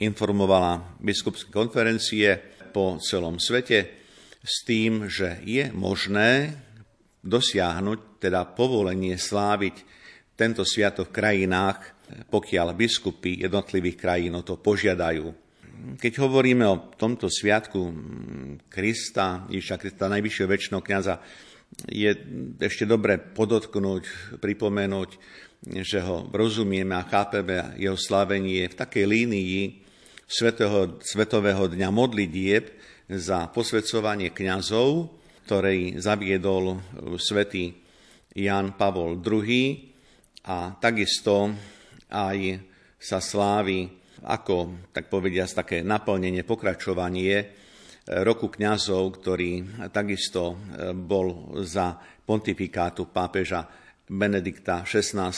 informovala 0.00 0.98
biskupské 1.02 1.50
konferencie 1.50 2.38
po 2.70 2.96
celom 3.02 3.36
svete 3.42 4.02
s 4.42 4.66
tým, 4.66 5.06
že 5.06 5.38
je 5.46 5.70
možné 5.70 6.58
dosiahnuť 7.22 8.18
teda 8.18 8.42
povolenie 8.58 9.14
sláviť 9.14 9.76
tento 10.34 10.66
sviatok 10.66 11.10
v 11.10 11.16
krajinách, 11.22 11.78
pokiaľ 12.26 12.74
biskupy 12.74 13.46
jednotlivých 13.46 13.96
krajín 13.98 14.34
o 14.34 14.42
to 14.42 14.58
požiadajú. 14.58 15.30
Keď 15.98 16.12
hovoríme 16.22 16.66
o 16.66 16.94
tomto 16.94 17.26
sviatku 17.26 17.80
Krista, 18.70 19.46
Ježiša 19.50 19.76
Krista, 19.78 20.10
najvyššieho 20.10 20.48
väčšného 20.50 20.82
kniaza, 20.82 21.18
je 21.88 22.10
ešte 22.60 22.84
dobre 22.84 23.16
podotknúť, 23.18 24.36
pripomenúť, 24.38 25.10
že 25.62 26.02
ho 26.02 26.26
rozumieme 26.34 26.98
a 26.98 27.06
chápeme 27.06 27.78
jeho 27.78 27.94
slavenie 27.94 28.66
v 28.66 28.74
takej 28.74 29.04
línii 29.06 29.60
Svetého, 30.26 30.98
Svetového 30.98 31.70
dňa 31.70 31.88
modlitieb 31.94 32.74
za 33.06 33.46
posvedcovanie 33.52 34.34
kňazov, 34.34 35.12
ktorej 35.46 36.02
zaviedol 36.02 36.80
svätý 37.20 37.78
Jan 38.34 38.74
Pavol 38.74 39.20
II 39.22 39.52
a 40.48 40.74
takisto 40.80 41.52
aj 42.10 42.38
sa 42.98 43.22
slávi 43.22 43.86
ako, 44.22 44.88
tak 44.90 45.10
povediať, 45.10 45.62
také 45.62 45.76
naplnenie, 45.82 46.46
pokračovanie 46.46 47.54
roku 48.26 48.50
kňazov, 48.50 49.20
ktorý 49.20 49.50
takisto 49.94 50.58
bol 50.96 51.58
za 51.62 51.94
pontifikátu 52.26 53.10
pápeža 53.10 53.81
Benedikta 54.12 54.84
XVI. 54.84 55.32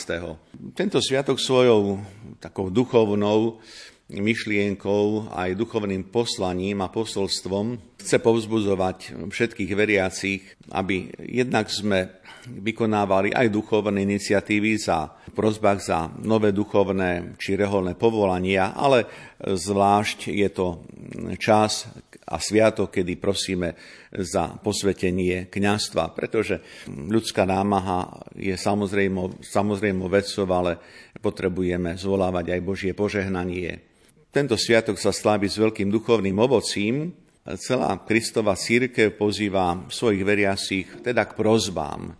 Tento 0.75 0.99
sviatok 0.99 1.39
svojou 1.39 2.03
takou 2.43 2.67
duchovnou 2.67 3.63
myšlienkou 4.11 5.31
aj 5.31 5.55
duchovným 5.55 6.11
poslaním 6.11 6.83
a 6.83 6.91
posolstvom 6.91 7.94
chce 7.99 8.17
povzbudzovať 8.21 9.27
všetkých 9.31 9.71
veriacich, 9.73 10.41
aby 10.71 11.09
jednak 11.25 11.71
sme 11.71 12.21
vykonávali 12.45 13.33
aj 13.33 13.49
duchovné 13.49 14.05
iniciatívy 14.05 14.77
za 14.77 15.17
prozbách 15.35 15.79
za 15.83 15.99
nové 16.23 16.55
duchovné 16.55 17.35
či 17.35 17.59
reholné 17.59 17.99
povolania, 17.99 18.71
ale 18.71 19.05
zvlášť 19.43 20.31
je 20.31 20.49
to 20.49 20.87
čas 21.35 21.91
a 22.25 22.39
sviatok, 22.41 22.89
kedy 22.89 23.19
prosíme 23.19 23.75
za 24.15 24.55
posvetenie 24.57 25.51
kňastva, 25.51 26.15
pretože 26.15 26.87
ľudská 26.89 27.43
námaha 27.43 28.29
je 28.39 28.55
samozrejmo, 28.55 29.43
samozrejmo 29.43 30.07
vecov, 30.07 30.47
ale 30.49 30.73
potrebujeme 31.19 31.99
zvolávať 31.99 32.55
aj 32.55 32.61
Božie 32.65 32.93
požehnanie. 32.97 33.83
Tento 34.31 34.57
sviatok 34.57 34.97
sa 34.97 35.13
slávi 35.13 35.51
s 35.51 35.59
veľkým 35.59 35.91
duchovným 35.91 36.35
ovocím. 36.39 37.24
Celá 37.45 38.01
Kristova 38.01 38.57
církev 38.57 39.13
pozýva 39.21 39.85
svojich 39.85 40.25
veriacich 40.25 40.87
teda 41.05 41.29
k 41.29 41.37
prozbám 41.37 42.17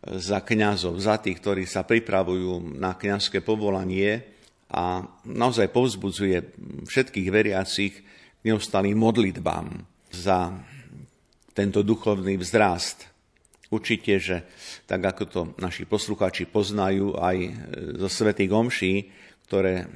za 0.00 0.40
kňazov, 0.40 0.96
za 1.04 1.20
tých, 1.20 1.36
ktorí 1.36 1.68
sa 1.68 1.84
pripravujú 1.84 2.72
na 2.80 2.96
kňazské 2.96 3.44
povolanie 3.44 4.24
a 4.72 5.04
naozaj 5.28 5.68
povzbudzuje 5.68 6.56
všetkých 6.88 7.28
veriacich 7.28 7.92
neustalým 8.40 8.96
modlitbám 8.96 9.84
za 10.08 10.56
tento 11.52 11.84
duchovný 11.84 12.40
vzrast. 12.40 13.04
Určite, 13.68 14.16
že 14.16 14.48
tak 14.88 15.04
ako 15.04 15.24
to 15.28 15.40
naši 15.60 15.84
poslucháči 15.84 16.48
poznajú 16.48 17.20
aj 17.20 17.36
zo 18.00 18.08
svätých 18.08 18.48
omší, 18.48 18.94
ktoré 19.44 19.84
e, 19.84 19.86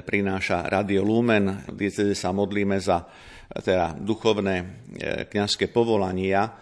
prináša 0.00 0.64
Radio 0.64 1.04
Lumen, 1.04 1.68
kde 1.68 2.16
sa 2.16 2.32
modlíme 2.32 2.80
za 2.80 3.04
teda 3.50 3.94
duchovné 3.98 4.56
e, 4.60 4.66
kňazské 5.28 5.68
povolania, 5.68 6.56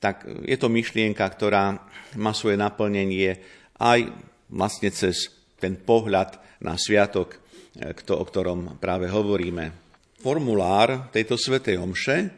tak 0.00 0.24
je 0.46 0.56
to 0.56 0.72
myšlienka, 0.72 1.20
ktorá 1.20 1.76
má 2.16 2.32
svoje 2.32 2.56
naplnenie 2.56 3.36
aj 3.76 4.08
vlastne 4.48 4.88
cez 4.94 5.28
ten 5.60 5.76
pohľad 5.76 6.40
na 6.64 6.78
sviatok, 6.80 7.36
e, 7.76 7.92
o 7.92 8.24
ktorom 8.24 8.80
práve 8.80 9.10
hovoríme. 9.10 9.90
Formulár 10.20 11.10
tejto 11.12 11.36
svetej 11.36 11.80
omše 11.80 12.16
e, 12.24 12.28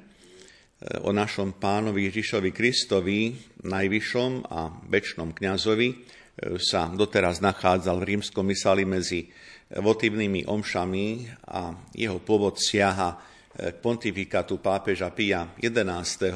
o 1.06 1.14
našom 1.14 1.60
pánovi 1.60 2.10
Ježišovi 2.10 2.50
Kristovi, 2.50 3.36
najvyššom 3.62 4.32
a 4.50 4.60
väčšnom 4.88 5.30
kňazovi, 5.36 6.20
sa 6.58 6.88
doteraz 6.88 7.44
nachádzal 7.44 8.00
v 8.00 8.08
rímskom 8.16 8.48
mysali 8.48 8.88
medzi 8.88 9.28
votívnymi 9.68 10.48
omšami 10.48 11.06
a 11.48 11.76
jeho 11.96 12.20
pôvod 12.20 12.60
siaha 12.60 13.31
k 13.52 13.76
pontifikátu 13.84 14.58
pápeža 14.58 15.12
Pia 15.12 15.52
XI., 15.60 16.32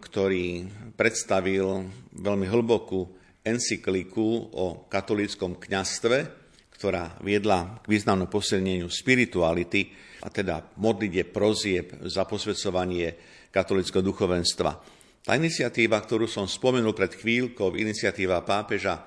ktorý 0.00 0.66
predstavil 0.98 1.86
veľmi 2.16 2.46
hlbokú 2.50 3.06
encykliku 3.46 4.50
o 4.50 4.90
katolíckom 4.90 5.60
kňastve, 5.60 6.18
ktorá 6.74 7.20
viedla 7.20 7.84
k 7.84 7.92
významnému 7.92 8.32
posilneniu 8.32 8.88
spirituality, 8.88 9.92
a 10.20 10.28
teda 10.28 10.76
modlite 10.76 11.28
prozieb 11.32 11.96
za 12.04 12.28
posvedcovanie 12.28 13.16
katolického 13.48 14.04
duchovenstva. 14.04 14.70
Tá 15.20 15.32
iniciatíva, 15.36 16.00
ktorú 16.00 16.28
som 16.28 16.48
spomenul 16.48 16.92
pred 16.96 17.16
chvíľkou, 17.16 17.76
iniciatíva 17.76 18.44
pápeža 18.44 19.04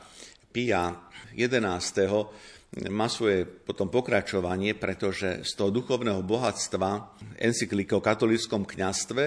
Pia 0.54 1.10
11. 1.34 2.53
má 2.90 3.06
svoje 3.06 3.46
potom 3.46 3.90
pokračovanie, 3.90 4.74
pretože 4.74 5.46
z 5.46 5.52
toho 5.54 5.70
duchovného 5.70 6.26
bohatstva 6.26 7.20
encykliky 7.38 7.94
o 7.94 8.02
katolickom 8.02 8.66
kňastve 8.66 9.24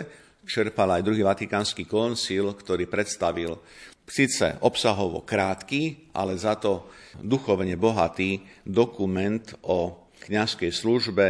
čerpal 0.46 0.98
aj 0.98 1.06
druhý 1.06 1.22
vatikánsky 1.22 1.86
koncil, 1.86 2.54
ktorý 2.54 2.86
predstavil 2.90 3.58
síce 4.06 4.58
obsahovo 4.62 5.26
krátky, 5.26 6.10
ale 6.14 6.38
za 6.38 6.54
to 6.58 6.86
duchovne 7.18 7.74
bohatý 7.74 8.42
dokument 8.62 9.42
o 9.66 10.10
kňazskej 10.22 10.70
službe, 10.70 11.26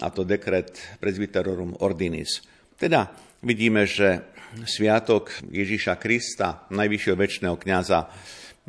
a 0.00 0.08
to 0.08 0.24
dekret 0.24 0.72
Presbyterorum 0.98 1.84
Ordinis. 1.84 2.40
Teda 2.80 3.12
vidíme, 3.44 3.84
že 3.84 4.24
sviatok 4.64 5.28
Ježíša 5.52 6.00
Krista, 6.00 6.64
najvyššieho 6.72 7.16
väčšného 7.16 7.56
kňaza, 7.60 8.00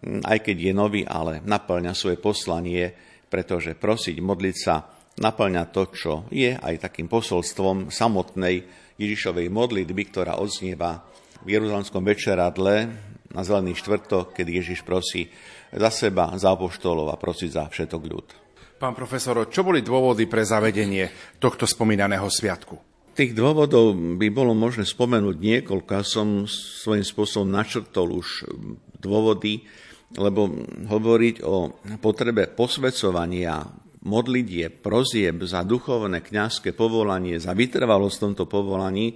aj 0.01 0.37
keď 0.41 0.57
je 0.69 0.73
nový, 0.73 1.01
ale 1.05 1.39
naplňa 1.45 1.93
svoje 1.93 2.17
poslanie, 2.17 2.91
pretože 3.29 3.77
prosiť, 3.77 4.17
modliť 4.19 4.55
sa, 4.57 4.83
naplňa 5.17 5.63
to, 5.69 5.83
čo 5.93 6.13
je 6.33 6.57
aj 6.57 6.89
takým 6.89 7.05
posolstvom 7.05 7.93
samotnej 7.93 8.65
Ježišovej 8.97 9.49
modlitby, 9.49 10.03
ktorá 10.09 10.37
odznieva 10.37 11.05
v 11.43 11.59
Jeruzalemskom 11.59 12.01
večeradle 12.01 12.75
na 13.33 13.41
Zelený 13.41 13.73
štvrtok, 13.77 14.37
keď 14.37 14.47
Ježiš 14.61 14.85
prosí 14.85 15.29
za 15.73 15.89
seba, 15.89 16.29
za 16.37 16.53
apoštolov 16.53 17.09
a 17.09 17.17
prosí 17.17 17.49
za 17.49 17.65
všetok 17.65 18.01
ľud. 18.05 18.27
Pán 18.77 18.93
profesor, 18.93 19.47
čo 19.49 19.65
boli 19.65 19.81
dôvody 19.81 20.27
pre 20.29 20.45
zavedenie 20.45 21.37
tohto 21.39 21.65
spomínaného 21.65 22.27
sviatku? 22.29 22.93
Tých 23.13 23.37
dôvodov 23.37 23.93
by 23.93 24.27
bolo 24.33 24.57
možné 24.57 24.89
spomenúť 24.89 25.37
niekoľko. 25.37 26.01
Som 26.01 26.49
svojím 26.49 27.05
spôsobom 27.05 27.45
načrtol 27.45 28.09
už 28.09 28.49
dôvody, 29.03 29.59
lebo 30.15 30.47
hovoriť 30.87 31.35
o 31.43 31.75
potrebe 31.99 32.47
posvedcovania, 32.47 33.65
modlitie, 34.03 34.71
prozieb 34.71 35.43
za 35.47 35.63
duchovné 35.63 36.23
kňazské 36.23 36.75
povolanie, 36.75 37.39
za 37.39 37.51
vytrvalosť 37.55 38.15
v 38.19 38.23
tomto 38.31 38.45
povolaní, 38.47 39.15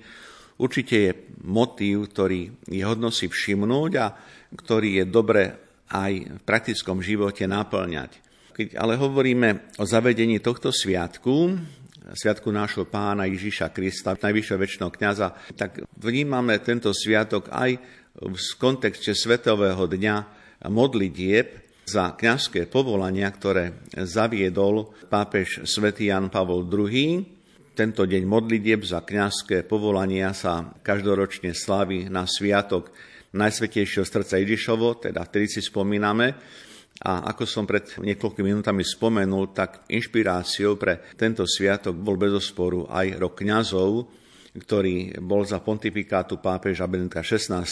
určite 0.60 0.96
je 0.96 1.12
motív, 1.44 2.12
ktorý 2.12 2.68
je 2.68 2.84
hodno 2.84 3.14
si 3.14 3.28
všimnúť 3.28 3.92
a 4.00 4.08
ktorý 4.56 5.04
je 5.04 5.06
dobre 5.08 5.44
aj 5.92 6.12
v 6.40 6.42
praktickom 6.44 7.00
živote 7.00 7.48
naplňať. 7.48 8.24
Keď 8.58 8.68
ale 8.74 8.98
hovoríme 8.98 9.78
o 9.78 9.86
zavedení 9.86 10.42
tohto 10.42 10.74
sviatku, 10.74 11.54
sviatku 12.16 12.50
nášho 12.50 12.88
pána 12.88 13.28
Ježíša 13.28 13.70
Krista, 13.76 14.16
najvyššieho 14.16 14.60
väčšného 14.60 14.92
kniaza, 14.96 15.36
tak 15.54 15.84
vnímame 16.00 16.58
tento 16.64 16.90
sviatok 16.96 17.52
aj 17.52 17.78
v 18.18 18.34
kontexte 18.58 19.14
Svetového 19.14 19.86
dňa 19.86 20.16
modlitieb 20.74 21.70
za 21.86 22.18
kňazské 22.18 22.66
povolania, 22.66 23.30
ktoré 23.30 23.86
zaviedol 23.94 24.90
pápež 25.06 25.70
svätý 25.70 26.10
Jan 26.10 26.34
Pavol 26.34 26.66
II. 26.66 27.22
Tento 27.78 28.10
deň 28.10 28.24
modlitieb 28.26 28.82
za 28.82 29.06
kňazské 29.06 29.70
povolania 29.70 30.34
sa 30.34 30.66
každoročne 30.82 31.54
slaví 31.54 32.10
na 32.10 32.26
sviatok 32.26 32.90
Najsvetejšieho 33.38 34.02
srdca 34.02 34.42
Ježišovo, 34.42 34.98
teda 34.98 35.22
vtedy 35.22 35.46
si 35.46 35.62
spomíname. 35.62 36.34
A 37.06 37.30
ako 37.30 37.46
som 37.46 37.70
pred 37.70 37.86
niekoľkými 38.02 38.50
minútami 38.50 38.82
spomenul, 38.82 39.54
tak 39.54 39.86
inšpiráciou 39.94 40.74
pre 40.74 41.14
tento 41.14 41.46
sviatok 41.46 41.94
bol 41.94 42.18
bezosporu 42.18 42.90
aj 42.90 43.22
rok 43.22 43.46
kňazov, 43.46 44.10
ktorý 44.58 45.22
bol 45.22 45.46
za 45.46 45.62
pontifikátu 45.62 46.42
pápeža 46.42 46.90
Benedikta 46.90 47.22
XVI 47.22 47.64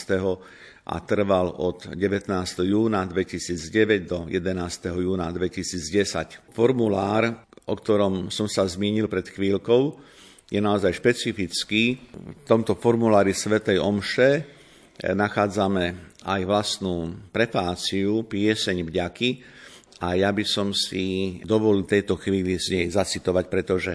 a 0.86 0.96
trval 1.02 1.50
od 1.58 1.98
19. 1.98 2.30
júna 2.62 3.02
2009 3.10 4.06
do 4.06 4.20
11. 4.30 4.94
júna 4.94 5.34
2010. 5.34 6.54
Formulár, 6.54 7.46
o 7.66 7.74
ktorom 7.74 8.30
som 8.30 8.46
sa 8.46 8.70
zmínil 8.70 9.10
pred 9.10 9.26
chvíľkou, 9.26 9.98
je 10.46 10.62
naozaj 10.62 10.94
špecifický. 11.02 11.98
V 12.14 12.44
tomto 12.46 12.78
formulári 12.78 13.34
Svetej 13.34 13.82
Omše 13.82 14.30
eh, 14.38 14.44
nachádzame 15.18 16.14
aj 16.22 16.42
vlastnú 16.46 17.18
prepáciu, 17.34 18.26
pieseň 18.26 18.86
vďaky, 18.86 19.30
a 20.04 20.20
ja 20.20 20.28
by 20.28 20.44
som 20.44 20.76
si 20.76 21.40
dovolil 21.48 21.88
tejto 21.88 22.20
chvíli 22.20 22.60
z 22.60 22.68
nej 22.76 22.88
zacitovať, 22.92 23.46
pretože 23.48 23.94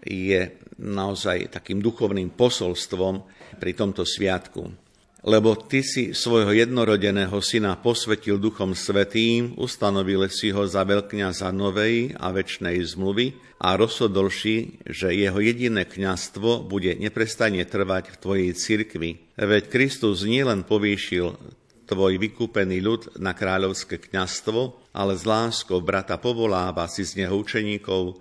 je 0.00 0.48
naozaj 0.82 1.54
takým 1.54 1.78
duchovným 1.78 2.34
posolstvom 2.34 3.22
pri 3.62 3.72
tomto 3.72 4.02
sviatku. 4.02 4.82
Lebo 5.22 5.54
ty 5.54 5.86
si 5.86 6.10
svojho 6.10 6.50
jednorodeného 6.50 7.38
syna 7.38 7.78
posvetil 7.78 8.42
duchom 8.42 8.74
svetým, 8.74 9.54
ustanovil 9.54 10.26
si 10.26 10.50
ho 10.50 10.66
za 10.66 10.82
veľkňaza 10.82 11.46
novej 11.54 12.18
a 12.18 12.34
väčšnej 12.34 12.82
zmluvy 12.82 13.38
a 13.62 13.78
rozhodolši, 13.78 14.82
že 14.82 15.14
jeho 15.14 15.38
jediné 15.38 15.86
kňastvo 15.86 16.66
bude 16.66 16.98
neprestajne 16.98 17.62
trvať 17.62 18.10
v 18.10 18.16
tvojej 18.18 18.50
cirkvi. 18.50 19.10
Veď 19.38 19.70
Kristus 19.70 20.26
nielen 20.26 20.66
povýšil 20.66 21.38
tvoj 21.86 22.18
vykúpený 22.18 22.82
ľud 22.82 23.22
na 23.22 23.30
kráľovské 23.30 24.02
kňastvo, 24.02 24.90
ale 24.90 25.14
s 25.14 25.22
láskou 25.22 25.78
brata 25.78 26.18
povoláva 26.18 26.90
si 26.90 27.06
z 27.06 27.22
neho 27.22 27.38
učeníkov 27.38 28.18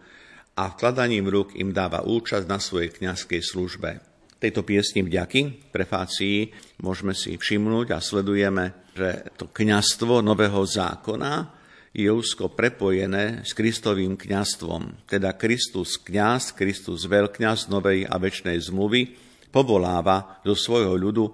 a 0.62 0.70
vkladaním 0.70 1.26
rúk 1.26 1.58
im 1.58 1.74
dáva 1.74 2.06
účasť 2.06 2.46
na 2.46 2.62
svojej 2.62 2.94
kňazskej 2.94 3.42
službe. 3.42 3.90
Tejto 4.38 4.62
piesni 4.62 5.02
vďaky, 5.02 5.74
prefácii, 5.74 6.54
môžeme 6.86 7.18
si 7.18 7.34
všimnúť 7.34 7.98
a 7.98 7.98
sledujeme, 7.98 8.94
že 8.94 9.34
to 9.42 9.50
kňastvo 9.50 10.22
nového 10.22 10.62
zákona 10.62 11.58
je 11.98 12.10
úzko 12.10 12.54
prepojené 12.54 13.42
s 13.42 13.58
Kristovým 13.58 14.14
kňastvom. 14.14 15.10
Teda 15.10 15.34
Kristus 15.34 15.98
kňaz, 15.98 16.54
Kristus 16.54 17.10
veľkňaz 17.10 17.70
novej 17.74 18.06
a 18.06 18.22
väčšnej 18.22 18.62
zmluvy 18.62 19.18
povoláva 19.50 20.42
do 20.46 20.54
svojho 20.54 20.94
ľudu 20.94 21.26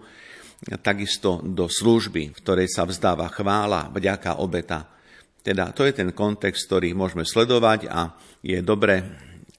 takisto 0.82 1.44
do 1.44 1.68
služby, 1.70 2.34
v 2.34 2.40
ktorej 2.42 2.68
sa 2.72 2.88
vzdáva 2.88 3.30
chvála, 3.30 3.92
vďaka, 3.92 4.40
obeta. 4.42 4.97
Teda 5.48 5.72
to 5.72 5.88
je 5.88 5.96
ten 5.96 6.12
kontext, 6.12 6.68
ktorý 6.68 6.92
môžeme 6.92 7.24
sledovať 7.24 7.88
a 7.88 8.12
je 8.44 8.60
dobre 8.60 9.00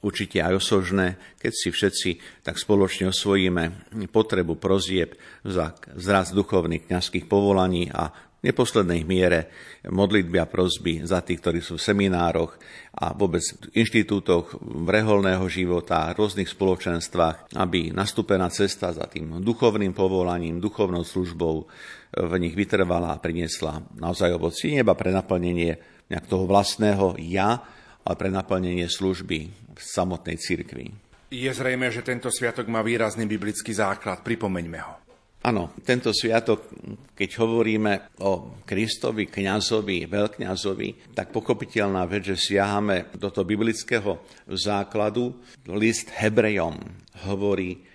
určite 0.05 0.37
aj 0.37 0.61
osožné, 0.61 1.17
keď 1.41 1.53
si 1.57 1.69
všetci 1.73 2.11
tak 2.45 2.61
spoločne 2.61 3.09
osvojíme 3.09 3.97
potrebu 4.13 4.61
prozieb 4.61 5.17
za 5.49 5.73
zraz 5.97 6.37
duchovných 6.37 6.93
kňazských 6.93 7.25
povolaní 7.25 7.89
a 7.89 8.13
v 8.39 8.55
neposlednej 8.55 9.03
miere 9.03 9.51
modlitby 9.89 10.39
a 10.39 10.47
prozby 10.47 11.03
za 11.03 11.25
tých, 11.27 11.43
ktorí 11.43 11.59
sú 11.59 11.75
v 11.75 11.87
seminároch 11.91 12.55
a 12.95 13.11
vôbec 13.11 13.43
v 13.43 13.83
inštitútoch 13.83 14.55
reholného 14.87 15.43
života, 15.51 16.15
rôznych 16.15 16.47
spoločenstvách, 16.47 17.59
aby 17.59 17.91
nastúpená 17.91 18.47
cesta 18.55 18.95
za 18.95 19.11
tým 19.11 19.43
duchovným 19.43 19.91
povolaním, 19.91 20.63
duchovnou 20.63 21.03
službou 21.03 21.67
v 22.15 22.33
nich 22.41 22.57
vytrvala 22.57 23.13
a 23.13 23.21
priniesla 23.21 23.85
naozaj 23.97 24.33
ovoci 24.37 24.77
neba 24.77 24.97
pre 24.97 25.13
naplnenie 25.13 25.77
nejak 26.09 26.25
toho 26.25 26.49
vlastného 26.49 27.21
ja, 27.21 27.61
ale 28.05 28.15
pre 28.17 28.33
naplnenie 28.33 28.89
služby 28.89 29.39
v 29.77 29.81
samotnej 29.81 30.41
cirkvi. 30.41 30.89
Je 31.29 31.53
zrejme, 31.53 31.93
že 31.93 32.01
tento 32.01 32.33
sviatok 32.33 32.73
má 32.73 32.81
výrazný 32.81 33.29
biblický 33.29 33.77
základ. 33.77 34.25
Pripomeňme 34.25 34.81
ho. 34.81 34.95
Áno, 35.39 35.71
tento 35.87 36.11
sviatok, 36.11 36.67
keď 37.15 37.31
hovoríme 37.39 38.19
o 38.27 38.59
Kristovi, 38.67 39.31
kňazovi, 39.31 40.11
veľkňazovi, 40.11 41.15
tak 41.15 41.31
pochopiteľná 41.31 42.03
vec, 42.11 42.35
že 42.35 42.37
siahame 42.37 43.07
do 43.15 43.31
toho 43.31 43.47
biblického 43.47 44.19
základu. 44.51 45.39
List 45.71 46.11
Hebrejom 46.11 46.83
hovorí 47.31 47.87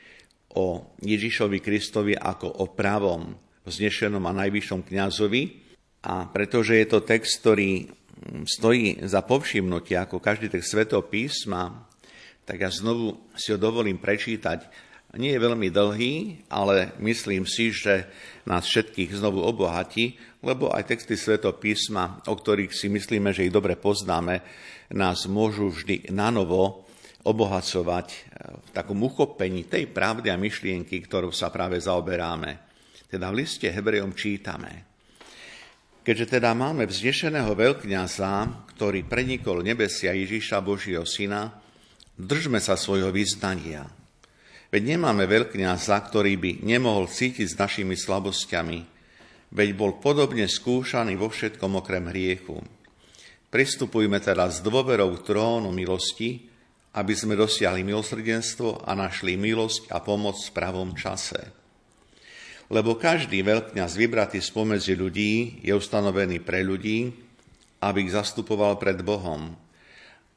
o 0.56 0.95
Ježišovi 1.04 1.60
Kristovi 1.60 2.13
ako 2.15 2.63
o 2.63 2.65
pravom, 2.71 3.36
vznešenom 3.63 4.23
a 4.23 4.38
najvyššom 4.45 4.88
kňazovi. 4.88 5.43
A 6.04 6.28
pretože 6.28 6.76
je 6.76 6.88
to 6.88 6.99
text, 7.04 7.39
ktorý 7.39 7.88
stojí 8.43 9.04
za 9.04 9.23
povšimnutie, 9.23 9.95
ako 9.99 10.19
každý 10.19 10.52
text 10.52 10.76
svetého 10.76 11.04
písma, 11.04 11.88
tak 12.43 12.60
ja 12.60 12.69
znovu 12.71 13.32
si 13.36 13.56
ho 13.56 13.60
dovolím 13.60 13.99
prečítať 13.99 14.67
nie 15.13 15.38
je 15.38 15.45
veľmi 15.45 15.69
dlhý, 15.69 16.13
ale 16.49 16.97
myslím 16.97 17.45
si, 17.45 17.69
že 17.69 18.10
nás 18.49 18.65
všetkých 18.65 19.13
znovu 19.13 19.45
obohatí, 19.45 20.17
lebo 20.41 20.73
aj 20.73 20.89
texty 20.89 21.13
písma, 21.62 22.17
o 22.26 22.34
ktorých 22.34 22.73
si 22.73 22.89
myslíme, 22.89 23.30
že 23.30 23.45
ich 23.45 23.54
dobre 23.54 23.78
poznáme, 23.78 24.41
nás 24.89 25.30
môžu 25.30 25.69
vždy 25.69 26.10
na 26.10 26.34
novo 26.34 26.89
obohacovať 27.21 28.08
eh, 28.10 28.17
v 28.58 28.69
takom 28.73 28.97
uchopení 29.06 29.69
tej 29.69 29.93
pravdy 29.93 30.34
a 30.34 30.38
myšlienky, 30.38 31.06
ktorou 31.06 31.30
sa 31.30 31.54
práve 31.54 31.78
zaoberáme. 31.78 32.73
Teda 33.13 33.30
v 33.30 33.45
liste 33.45 33.69
Hebrejom 33.69 34.17
čítame. 34.17 34.89
Keďže 36.02 36.41
teda 36.41 36.58
máme 36.58 36.89
vzdešeného 36.89 37.54
veľkňaza, 37.54 38.65
ktorý 38.73 39.06
prenikol 39.06 39.62
nebesia 39.62 40.17
Ježíša 40.17 40.58
Božieho 40.65 41.06
Syna, 41.06 41.62
držme 42.17 42.58
sa 42.58 42.73
svojho 42.73 43.13
vyznania. 43.13 43.86
Veď 44.73 44.97
nemáme 44.97 45.30
veľkňaza, 45.30 45.93
ktorý 46.10 46.41
by 46.41 46.52
nemohol 46.65 47.06
cítiť 47.06 47.54
s 47.54 47.60
našimi 47.62 47.93
slabosťami, 47.93 48.82
veď 49.54 49.69
bol 49.78 50.02
podobne 50.02 50.49
skúšaný 50.49 51.13
vo 51.13 51.30
všetkom 51.30 51.86
okrem 51.86 52.10
hriechu. 52.10 52.65
Pristupujme 53.54 54.17
teda 54.17 54.49
s 54.49 54.65
dôverou 54.65 55.21
trónu 55.21 55.69
milosti, 55.69 56.49
aby 56.97 57.13
sme 57.13 57.38
dosiahli 57.38 57.86
milosrdenstvo 57.86 58.89
a 58.89 58.97
našli 58.97 59.38
milosť 59.38 59.93
a 59.93 60.02
pomoc 60.02 60.41
v 60.41 60.49
pravom 60.58 60.97
čase 60.97 61.62
lebo 62.71 62.95
každý 62.95 63.43
veľkňaz 63.43 63.91
vybratý 63.99 64.39
spomedzi 64.39 64.95
ľudí 64.95 65.63
je 65.63 65.73
ustanovený 65.76 66.39
pre 66.39 66.63
ľudí, 66.63 67.12
aby 67.84 68.08
ich 68.08 68.15
zastupoval 68.15 68.80
pred 68.80 69.04
Bohom, 69.04 69.52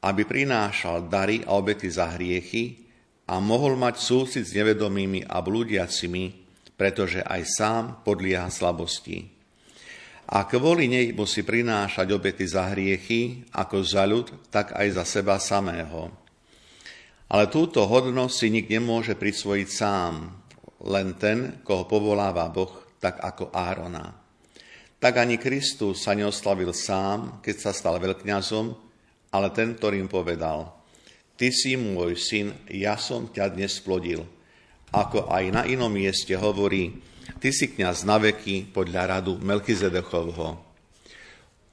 aby 0.03 0.27
prinášal 0.27 1.07
dary 1.07 1.41
a 1.47 1.55
obety 1.55 1.87
za 1.87 2.11
hriechy 2.15 2.83
a 3.27 3.39
mohol 3.39 3.79
mať 3.79 3.95
súcit 3.99 4.43
s 4.43 4.55
nevedomými 4.55 5.27
a 5.27 5.39
blúdiacimi, 5.39 6.35
pretože 6.75 7.23
aj 7.23 7.41
sám 7.47 7.83
podlieha 8.03 8.47
slabosti. 8.51 9.27
A 10.27 10.43
kvôli 10.43 10.91
nej 10.91 11.15
musí 11.15 11.47
prinášať 11.47 12.11
obety 12.11 12.43
za 12.43 12.67
hriechy, 12.75 13.47
ako 13.55 13.75
za 13.79 14.03
ľud, 14.03 14.27
tak 14.51 14.75
aj 14.75 14.99
za 14.99 15.03
seba 15.07 15.39
samého. 15.39 16.11
Ale 17.31 17.47
túto 17.47 17.83
hodnosť 17.87 18.35
si 18.35 18.47
nik 18.51 18.67
nemôže 18.67 19.15
prisvojiť 19.15 19.67
sám, 19.71 20.36
len 20.85 21.17
ten, 21.17 21.63
koho 21.65 21.89
povoláva 21.89 22.45
Boh, 22.53 22.69
tak 23.01 23.21
ako 23.21 23.49
Árona. 23.53 24.13
Tak 24.97 25.13
ani 25.21 25.37
Kristus 25.37 26.01
sa 26.05 26.17
neoslavil 26.17 26.73
sám, 26.73 27.41
keď 27.41 27.55
sa 27.57 27.71
stal 27.73 28.01
veľkňazom, 28.01 28.65
ale 29.33 29.47
ten, 29.53 29.77
ktorým 29.77 30.09
povedal, 30.09 30.73
Ty 31.37 31.53
si 31.53 31.77
môj 31.77 32.17
syn, 32.17 32.57
ja 32.73 32.97
som 32.97 33.29
ťa 33.29 33.53
dnes 33.53 33.77
plodil. 33.77 34.25
Ako 34.89 35.29
aj 35.29 35.43
na 35.53 35.61
inom 35.69 35.93
mieste 35.93 36.33
hovorí, 36.33 36.97
Ty 37.37 37.53
si 37.53 37.69
kňaz 37.69 38.09
na 38.09 38.17
veky 38.17 38.73
podľa 38.73 39.21
radu 39.21 39.37
Melchizedechovho. 39.37 40.57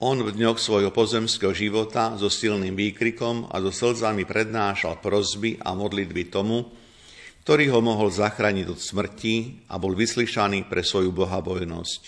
On 0.04 0.18
v 0.20 0.30
dňoch 0.36 0.60
svojho 0.60 0.92
pozemského 0.92 1.56
života 1.56 2.12
so 2.20 2.28
silným 2.28 2.76
výkrikom 2.76 3.48
a 3.48 3.56
so 3.64 3.72
slzami 3.72 4.28
prednášal 4.28 5.00
prozby 5.00 5.56
a 5.64 5.72
modlitby 5.72 6.28
tomu, 6.28 6.68
ktorý 7.44 7.76
ho 7.76 7.84
mohol 7.84 8.08
zachrániť 8.08 8.72
od 8.72 8.80
smrti 8.80 9.68
a 9.68 9.76
bol 9.76 9.92
vyslyšaný 9.92 10.64
pre 10.64 10.80
svoju 10.80 11.12
bohabojnosť. 11.12 12.02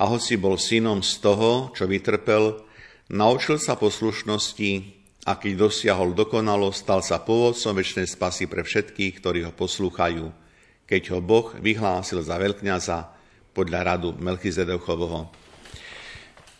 A 0.00 0.08
hoci 0.08 0.40
bol 0.40 0.56
synom 0.56 1.04
z 1.04 1.20
toho, 1.20 1.68
čo 1.76 1.84
vytrpel, 1.84 2.64
naučil 3.12 3.60
sa 3.60 3.76
poslušnosti 3.76 4.72
a 5.28 5.36
keď 5.36 5.68
dosiahol 5.68 6.16
dokonalo, 6.16 6.72
stal 6.72 7.04
sa 7.04 7.20
pôvodcom 7.20 7.76
väčšnej 7.76 8.08
spasy 8.08 8.48
pre 8.48 8.64
všetkých, 8.64 9.20
ktorí 9.20 9.44
ho 9.44 9.52
poslúchajú, 9.52 10.32
keď 10.88 11.02
ho 11.12 11.20
Boh 11.20 11.52
vyhlásil 11.60 12.24
za 12.24 12.40
veľkňaza 12.40 12.98
podľa 13.52 13.80
radu 13.92 14.16
Melchizedechovho. 14.16 15.28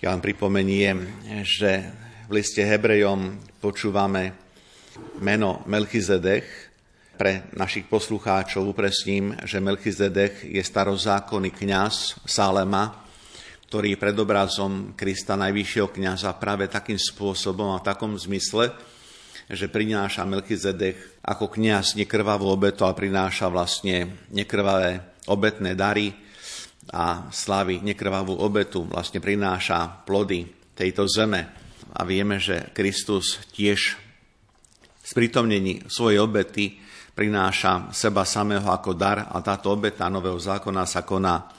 Ja 0.05 0.13
vám 0.13 0.21
pripomeniem, 0.21 1.09
že 1.49 1.89
v 2.29 2.45
liste 2.45 2.61
Hebrejom 2.61 3.41
počúvame 3.65 4.37
meno 5.25 5.65
Melchizedech, 5.65 6.70
pre 7.21 7.53
našich 7.53 7.85
poslucháčov 7.85 8.73
upresním, 8.73 9.37
že 9.45 9.61
Melchizedek 9.61 10.41
je 10.41 10.65
starozákonný 10.65 11.53
kňaz 11.53 12.25
Salema, 12.25 12.97
ktorý 13.69 13.93
je 13.93 14.01
predobrazom 14.01 14.97
Krista 14.97 15.37
najvyššieho 15.37 15.93
kňaza 15.93 16.33
práve 16.41 16.65
takým 16.73 16.97
spôsobom 16.97 17.77
a 17.77 17.85
v 17.85 17.89
takom 17.93 18.17
zmysle, 18.17 18.73
že 19.53 19.69
prináša 19.69 20.25
Melchizedek 20.25 21.21
ako 21.21 21.53
kňaz 21.53 22.01
nekrvavú 22.01 22.49
obetu 22.49 22.89
a 22.89 22.97
prináša 22.97 23.53
vlastne 23.53 24.25
nekrvavé 24.33 25.21
obetné 25.29 25.77
dary 25.77 26.17
a 26.89 27.29
slavy 27.29 27.85
nekrvavú 27.85 28.33
obetu, 28.33 28.89
vlastne 28.89 29.21
prináša 29.21 30.09
plody 30.09 30.49
tejto 30.73 31.05
zeme. 31.05 31.53
A 31.93 32.01
vieme, 32.09 32.41
že 32.41 32.73
Kristus 32.73 33.45
tiež 33.53 34.01
sprítomnení 35.05 35.85
svojej 35.85 36.17
obety 36.25 36.89
prináša 37.13 37.93
seba 37.93 38.23
samého 38.25 38.67
ako 38.71 38.95
dar 38.97 39.29
a 39.31 39.39
táto 39.45 39.75
obeta 39.75 40.09
nového 40.09 40.39
zákona 40.39 40.83
sa 40.87 41.03
koná 41.03 41.51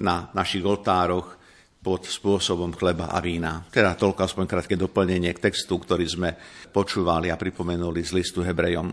na 0.00 0.28
našich 0.34 0.64
oltároch 0.64 1.38
pod 1.84 2.08
spôsobom 2.08 2.72
chleba 2.72 3.12
a 3.12 3.20
vína. 3.20 3.68
Teda 3.68 3.92
toľko 3.92 4.24
aspoň 4.24 4.44
krátke 4.48 4.74
doplnenie 4.74 5.28
k 5.36 5.52
textu, 5.52 5.76
ktorý 5.76 6.08
sme 6.08 6.30
počúvali 6.72 7.28
a 7.28 7.36
pripomenuli 7.36 8.00
z 8.00 8.16
listu 8.16 8.40
Hebrejom. 8.40 8.88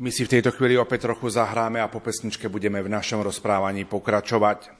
My 0.00 0.08
si 0.08 0.24
v 0.24 0.32
tejto 0.40 0.56
chvíli 0.56 0.80
opäť 0.80 1.04
trochu 1.04 1.28
zahráme 1.28 1.78
a 1.84 1.92
po 1.92 2.00
pesničke 2.00 2.48
budeme 2.48 2.80
v 2.80 2.88
našom 2.88 3.20
rozprávaní 3.20 3.84
pokračovať. 3.84 4.72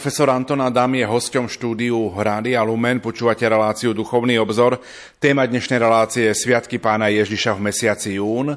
Profesor 0.00 0.32
Anton 0.32 0.64
Adam 0.64 0.96
je 0.96 1.04
hosťom 1.04 1.44
štúdiu 1.44 2.16
Rádia 2.16 2.64
Lumen, 2.64 3.04
počúvate 3.04 3.44
reláciu 3.44 3.92
Duchovný 3.92 4.40
obzor. 4.40 4.80
Téma 5.20 5.44
dnešnej 5.44 5.76
relácie 5.76 6.24
je 6.24 6.40
Sviatky 6.40 6.80
pána 6.80 7.12
Ježiša 7.12 7.52
v 7.52 7.68
mesiaci 7.68 8.16
jún. 8.16 8.56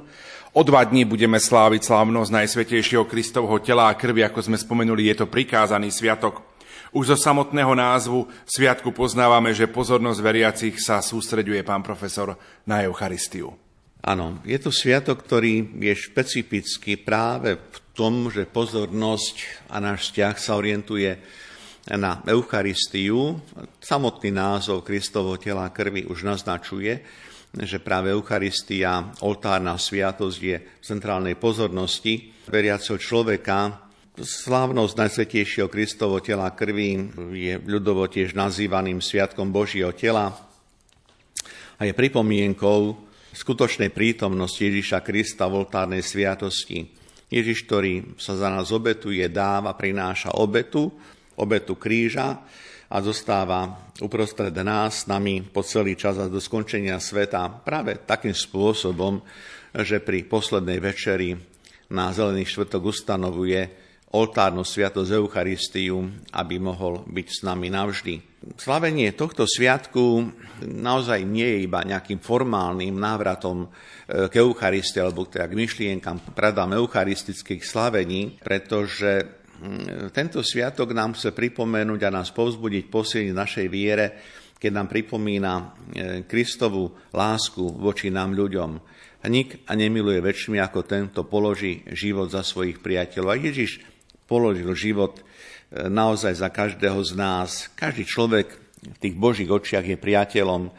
O 0.56 0.62
dva 0.64 0.88
dní 0.88 1.04
budeme 1.04 1.36
sláviť 1.36 1.84
slávnosť 1.84 2.32
Najsvetejšieho 2.32 3.04
Kristovho 3.12 3.60
tela 3.60 3.92
a 3.92 3.98
krvi, 4.00 4.24
ako 4.24 4.40
sme 4.40 4.56
spomenuli, 4.56 5.12
je 5.12 5.20
to 5.20 5.28
prikázaný 5.28 5.92
sviatok. 5.92 6.48
Už 6.96 7.12
zo 7.12 7.18
samotného 7.20 7.76
názvu 7.76 8.24
sviatku 8.48 8.96
poznávame, 8.96 9.52
že 9.52 9.68
pozornosť 9.68 10.24
veriacich 10.24 10.80
sa 10.80 11.04
sústreďuje 11.04 11.60
pán 11.68 11.84
profesor 11.84 12.40
na 12.64 12.88
Eucharistiu. 12.88 13.52
Áno, 14.00 14.40
je 14.48 14.56
to 14.64 14.72
sviatok, 14.72 15.20
ktorý 15.28 15.76
je 15.76 15.92
špecifický 15.92 17.04
práve 17.04 17.60
v 17.60 17.83
tom, 17.94 18.34
že 18.34 18.50
pozornosť 18.50 19.70
a 19.70 19.78
náš 19.78 20.10
vzťah 20.10 20.36
sa 20.38 20.58
orientuje 20.58 21.14
na 21.94 22.26
Eucharistiu. 22.26 23.38
Samotný 23.78 24.34
názov 24.34 24.82
Kristovo 24.82 25.38
tela 25.38 25.70
krvi 25.70 26.10
už 26.10 26.26
naznačuje, 26.26 27.06
že 27.54 27.78
práve 27.78 28.10
Eucharistia, 28.10 29.14
oltárna 29.22 29.78
sviatosť 29.78 30.40
je 30.42 30.58
v 30.58 30.84
centrálnej 30.84 31.38
pozornosti 31.38 32.34
veriaceho 32.50 32.98
človeka. 32.98 33.78
Slávnosť 34.18 34.94
Najsvetejšieho 34.98 35.70
Kristovo 35.70 36.18
tela 36.22 36.50
krvi 36.50 37.14
je 37.34 37.54
ľudovo 37.62 38.10
tiež 38.10 38.34
nazývaným 38.34 39.02
Sviatkom 39.02 39.54
Božieho 39.54 39.94
tela 39.94 40.34
a 41.78 41.82
je 41.86 41.94
pripomienkou 41.94 42.98
skutočnej 43.34 43.90
prítomnosti 43.90 44.62
Ježiša 44.62 45.02
Krista 45.02 45.50
v 45.50 45.66
oltárnej 45.66 46.06
sviatosti. 46.06 47.03
Ježiš, 47.34 47.66
ktorý 47.66 48.14
sa 48.22 48.38
za 48.38 48.54
nás 48.54 48.70
obetuje, 48.70 49.26
dáva, 49.26 49.74
prináša 49.74 50.38
obetu, 50.38 50.94
obetu 51.34 51.74
kríža 51.74 52.46
a 52.94 52.98
zostáva 53.02 53.90
uprostred 54.06 54.54
nás, 54.62 55.10
nami 55.10 55.42
po 55.42 55.66
celý 55.66 55.98
čas 55.98 56.22
a 56.22 56.30
do 56.30 56.38
skončenia 56.38 57.02
sveta 57.02 57.50
práve 57.66 57.98
takým 58.06 58.38
spôsobom, 58.38 59.26
že 59.74 59.98
pri 59.98 60.30
poslednej 60.30 60.78
večeri 60.78 61.34
na 61.90 62.14
Zelený 62.14 62.46
štvrtok 62.46 62.82
ustanovuje 62.94 63.62
oltárnu 64.14 64.62
sviatosť 64.62 65.10
Eucharistiu, 65.18 66.06
aby 66.38 66.62
mohol 66.62 67.02
byť 67.10 67.28
s 67.34 67.40
nami 67.42 67.74
navždy. 67.74 68.16
Slavenie 68.62 69.10
tohto 69.18 69.50
sviatku 69.50 70.30
naozaj 70.62 71.26
nie 71.26 71.48
je 71.48 71.60
iba 71.66 71.82
nejakým 71.82 72.22
formálnym 72.22 72.94
návratom 72.94 73.74
k 74.14 74.34
Eucharistii 74.38 75.02
alebo 75.02 75.26
teda 75.26 75.50
k 75.50 75.58
myšlienkam 75.58 76.22
pravdám 76.38 76.78
eucharistických 76.78 77.66
slavení, 77.66 78.38
pretože 78.46 79.26
mm, 79.58 80.14
tento 80.14 80.46
sviatok 80.46 80.94
nám 80.94 81.18
chce 81.18 81.34
pripomenúť 81.34 82.02
a 82.06 82.14
nás 82.14 82.30
povzbudiť, 82.30 82.94
posilniť 82.94 83.34
našej 83.34 83.68
viere, 83.74 84.06
keď 84.62 84.72
nám 84.72 84.88
pripomína 84.88 85.54
e, 85.58 85.64
Kristovú 86.30 86.94
lásku 87.10 87.66
voči 87.74 88.14
nám 88.14 88.38
ľuďom. 88.38 88.72
Nik 89.24 89.66
a 89.66 89.74
nemiluje 89.74 90.22
väčšmi 90.22 90.62
ako 90.62 90.86
tento 90.86 91.26
položí 91.26 91.82
život 91.90 92.30
za 92.30 92.46
svojich 92.46 92.86
priateľov. 92.86 93.30
A 93.34 93.42
Ježiš 93.42 93.82
položil 94.30 94.70
život 94.78 95.20
e, 95.20 95.24
naozaj 95.90 96.38
za 96.38 96.54
každého 96.54 97.02
z 97.02 97.12
nás. 97.18 97.50
Každý 97.74 98.06
človek 98.06 98.48
v 98.84 98.98
tých 99.02 99.16
Božích 99.18 99.50
očiach 99.50 99.90
je 99.90 99.98
priateľom 99.98 100.70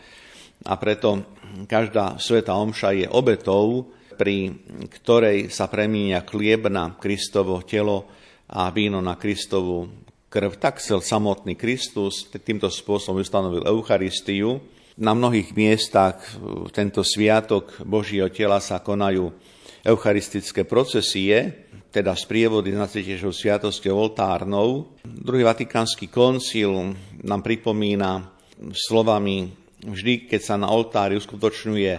a 0.63 0.79
preto 0.79 1.27
každá 1.67 2.23
sveta 2.23 2.55
omša 2.55 2.91
je 2.95 3.07
obetou, 3.11 3.91
pri 4.15 4.55
ktorej 4.95 5.51
sa 5.51 5.67
premíňa 5.67 6.23
chlieb 6.23 6.71
na 6.71 6.95
Kristovo 6.95 7.59
telo 7.67 8.07
a 8.47 8.71
víno 8.71 9.03
na 9.03 9.19
Kristovu 9.19 9.91
krv. 10.31 10.55
Tak 10.59 10.79
chcel 10.79 11.03
samotný 11.03 11.59
Kristus, 11.59 12.31
týmto 12.31 12.71
spôsobom 12.71 13.19
ustanovil 13.19 13.67
Eucharistiu. 13.67 14.63
Na 14.95 15.11
mnohých 15.11 15.51
miestach 15.59 16.23
tento 16.71 17.03
sviatok 17.03 17.83
Božieho 17.83 18.31
tela 18.31 18.63
sa 18.63 18.79
konajú 18.79 19.35
eucharistické 19.83 20.63
procesie, 20.63 21.67
teda 21.91 22.15
sprievody 22.15 22.71
s 22.75 22.79
Najsvetejšou 22.79 23.35
sviatosťou 23.35 23.95
oltárnou. 23.95 24.95
Druhý 25.03 25.43
vatikánsky 25.43 26.07
koncil 26.07 26.95
nám 27.27 27.41
pripomína 27.43 28.31
slovami 28.71 29.64
vždy, 29.85 30.27
keď 30.27 30.41
sa 30.41 30.57
na 30.57 30.73
oltári 30.73 31.21
uskutočňuje 31.21 31.93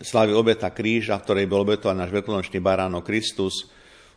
slavy 0.00 0.32
obeta 0.32 0.68
kríža, 0.72 1.20
v 1.20 1.24
ktorej 1.24 1.46
bol 1.48 1.64
obetovaný 1.64 2.04
náš 2.04 2.12
veľkonočný 2.12 2.58
baránok 2.60 3.04
Kristus, 3.04 3.68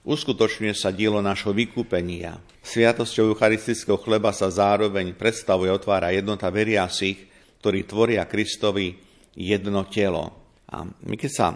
uskutočňuje 0.03 0.73
sa 0.75 0.91
dielo 0.91 1.23
našho 1.23 1.55
vykúpenia. 1.55 2.39
Sviatosťou 2.63 3.31
eucharistického 3.31 3.99
chleba 3.99 4.36
sa 4.36 4.51
zároveň 4.51 5.15
predstavuje 5.15 5.71
otvára 5.71 6.12
jednota 6.12 6.51
veriacich, 6.51 7.27
ktorí 7.63 7.88
tvoria 7.88 8.27
Kristovi 8.27 8.95
jedno 9.36 9.88
telo. 9.88 10.51
A 10.71 10.83
my 10.83 11.15
keď 11.15 11.31
sa 11.31 11.47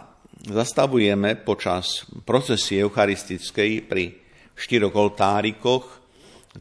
zastavujeme 0.48 1.36
počas 1.44 2.08
procesie 2.24 2.84
eucharistickej 2.86 3.72
pri 3.84 4.16
štyroch 4.56 4.96
oltárikoch, 4.96 5.86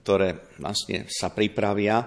ktoré 0.03 0.53
vlastne 0.59 1.09
sa 1.09 1.33
pripravia, 1.33 2.05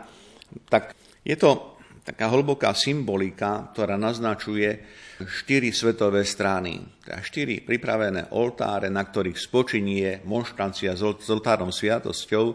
tak 0.69 0.93
je 1.25 1.33
to 1.39 1.78
taká 2.09 2.25
hlboká 2.33 2.73
symbolika, 2.73 3.69
ktorá 3.69 3.93
naznačuje 3.93 4.81
štyri 5.21 5.69
svetové 5.69 6.25
strany. 6.25 6.81
Teda 7.05 7.21
štyri 7.21 7.61
pripravené 7.61 8.33
oltáre, 8.33 8.89
na 8.89 9.05
ktorých 9.05 9.37
spočinie 9.37 10.25
monštrancia 10.25 10.97
s 10.97 11.05
oltárnou 11.05 11.69
sviatosťou, 11.69 12.45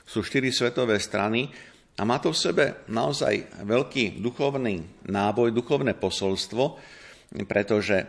sú 0.00 0.18
štyri 0.24 0.48
svetové 0.48 0.96
strany 0.96 1.52
a 2.00 2.08
má 2.08 2.16
to 2.24 2.32
v 2.32 2.40
sebe 2.40 2.64
naozaj 2.88 3.66
veľký 3.68 4.24
duchovný 4.24 5.04
náboj, 5.12 5.52
duchovné 5.52 5.92
posolstvo, 5.92 6.64
pretože 7.44 8.00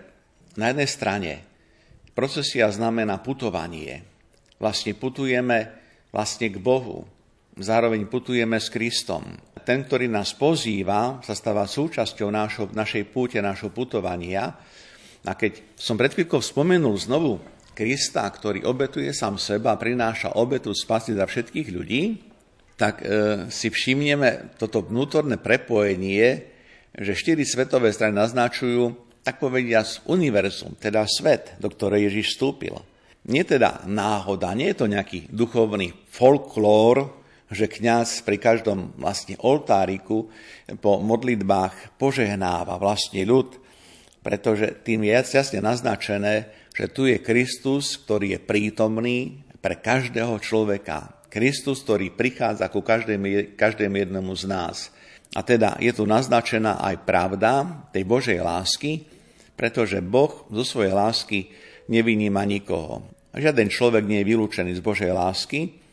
na 0.55 0.71
jednej 0.71 0.87
strane 0.87 1.31
procesia 2.15 2.71
znamená 2.71 3.19
putovanie. 3.19 4.07
Vlastne 4.55 4.95
putujeme 4.95 5.67
vlastne 6.15 6.47
k 6.47 6.57
Bohu. 6.63 7.03
Zároveň 7.59 8.07
putujeme 8.07 8.55
s 8.61 8.69
Kristom. 8.71 9.25
Ten, 9.67 9.83
ktorý 9.83 10.07
nás 10.07 10.31
pozýva, 10.31 11.19
sa 11.19 11.35
stáva 11.35 11.67
súčasťou 11.67 12.31
našo, 12.31 12.71
našej 12.71 13.03
púte, 13.11 13.35
našho 13.43 13.67
putovania. 13.67 14.47
A 15.27 15.35
keď 15.35 15.75
som 15.75 15.99
pred 15.99 16.15
chvíľkou 16.15 16.39
spomenul 16.39 16.95
znovu 16.95 17.43
Krista, 17.75 18.23
ktorý 18.23 18.63
obetuje 18.63 19.11
sám 19.11 19.35
seba 19.35 19.75
prináša 19.75 20.39
obetu 20.39 20.71
spasy 20.71 21.19
za 21.19 21.27
všetkých 21.27 21.67
ľudí, 21.75 22.03
tak 22.79 23.03
e, 23.03 23.05
si 23.51 23.67
všimneme 23.67 24.55
toto 24.55 24.87
vnútorné 24.87 25.35
prepojenie, 25.35 26.47
že 26.95 27.11
štyri 27.11 27.43
svetové 27.43 27.91
strany 27.91 28.15
naznačujú, 28.15 28.95
tak 29.19 29.43
povediať, 29.43 30.07
univerzum, 30.07 30.79
teda 30.79 31.03
svet, 31.03 31.59
do 31.59 31.67
ktorej 31.67 32.07
Ježiš 32.07 32.39
vstúpil. 32.39 32.79
Nie 33.27 33.43
teda 33.43 33.83
náhoda, 33.83 34.55
nie 34.55 34.71
je 34.71 34.79
to 34.79 34.87
nejaký 34.87 35.27
duchovný 35.27 35.91
folklór, 36.07 37.26
že 37.47 37.71
kňaz 37.71 38.27
pri 38.27 38.37
každom 38.39 38.91
vlastne 38.99 39.39
oltáriku 39.39 40.27
po 40.83 40.99
modlitbách 40.99 41.95
požehnáva 41.95 42.75
vlastne 42.75 43.23
ľud, 43.23 43.55
pretože 44.19 44.75
tým 44.83 45.07
je 45.07 45.15
jasne 45.15 45.63
naznačené, 45.63 46.51
že 46.75 46.91
tu 46.91 47.07
je 47.07 47.23
Kristus, 47.23 47.95
ktorý 47.95 48.35
je 48.35 48.39
prítomný 48.43 49.47
pre 49.63 49.79
každého 49.79 50.37
človeka. 50.43 51.15
Kristus, 51.31 51.83
ktorý 51.83 52.11
prichádza 52.11 52.67
ku 52.67 52.83
každému, 52.83 53.55
každému 53.55 53.95
jednomu 53.95 54.35
z 54.35 54.45
nás. 54.51 54.77
A 55.35 55.43
teda 55.43 55.75
je 55.79 55.91
tu 55.91 56.07
naznačená 56.07 56.79
aj 56.83 57.03
pravda 57.03 57.83
tej 57.91 58.03
Božej 58.07 58.39
lásky, 58.39 59.07
pretože 59.55 60.03
Boh 60.03 60.47
zo 60.51 60.63
svojej 60.63 60.95
lásky 60.95 61.39
nevyníma 61.87 62.43
nikoho. 62.43 63.07
Žiaden 63.35 63.71
človek 63.71 64.03
nie 64.07 64.23
je 64.23 64.29
vylúčený 64.33 64.71
z 64.75 64.83
Božej 64.83 65.11
lásky 65.11 65.86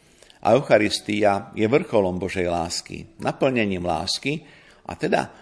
a 0.45 0.53
Eucharistia 0.53 1.49
je 1.57 1.65
vrcholom 1.65 2.21
Božej 2.21 2.45
lásky, 2.45 3.17
naplnením 3.17 3.81
lásky 3.81 4.45
a 4.85 4.93
teda 4.93 5.33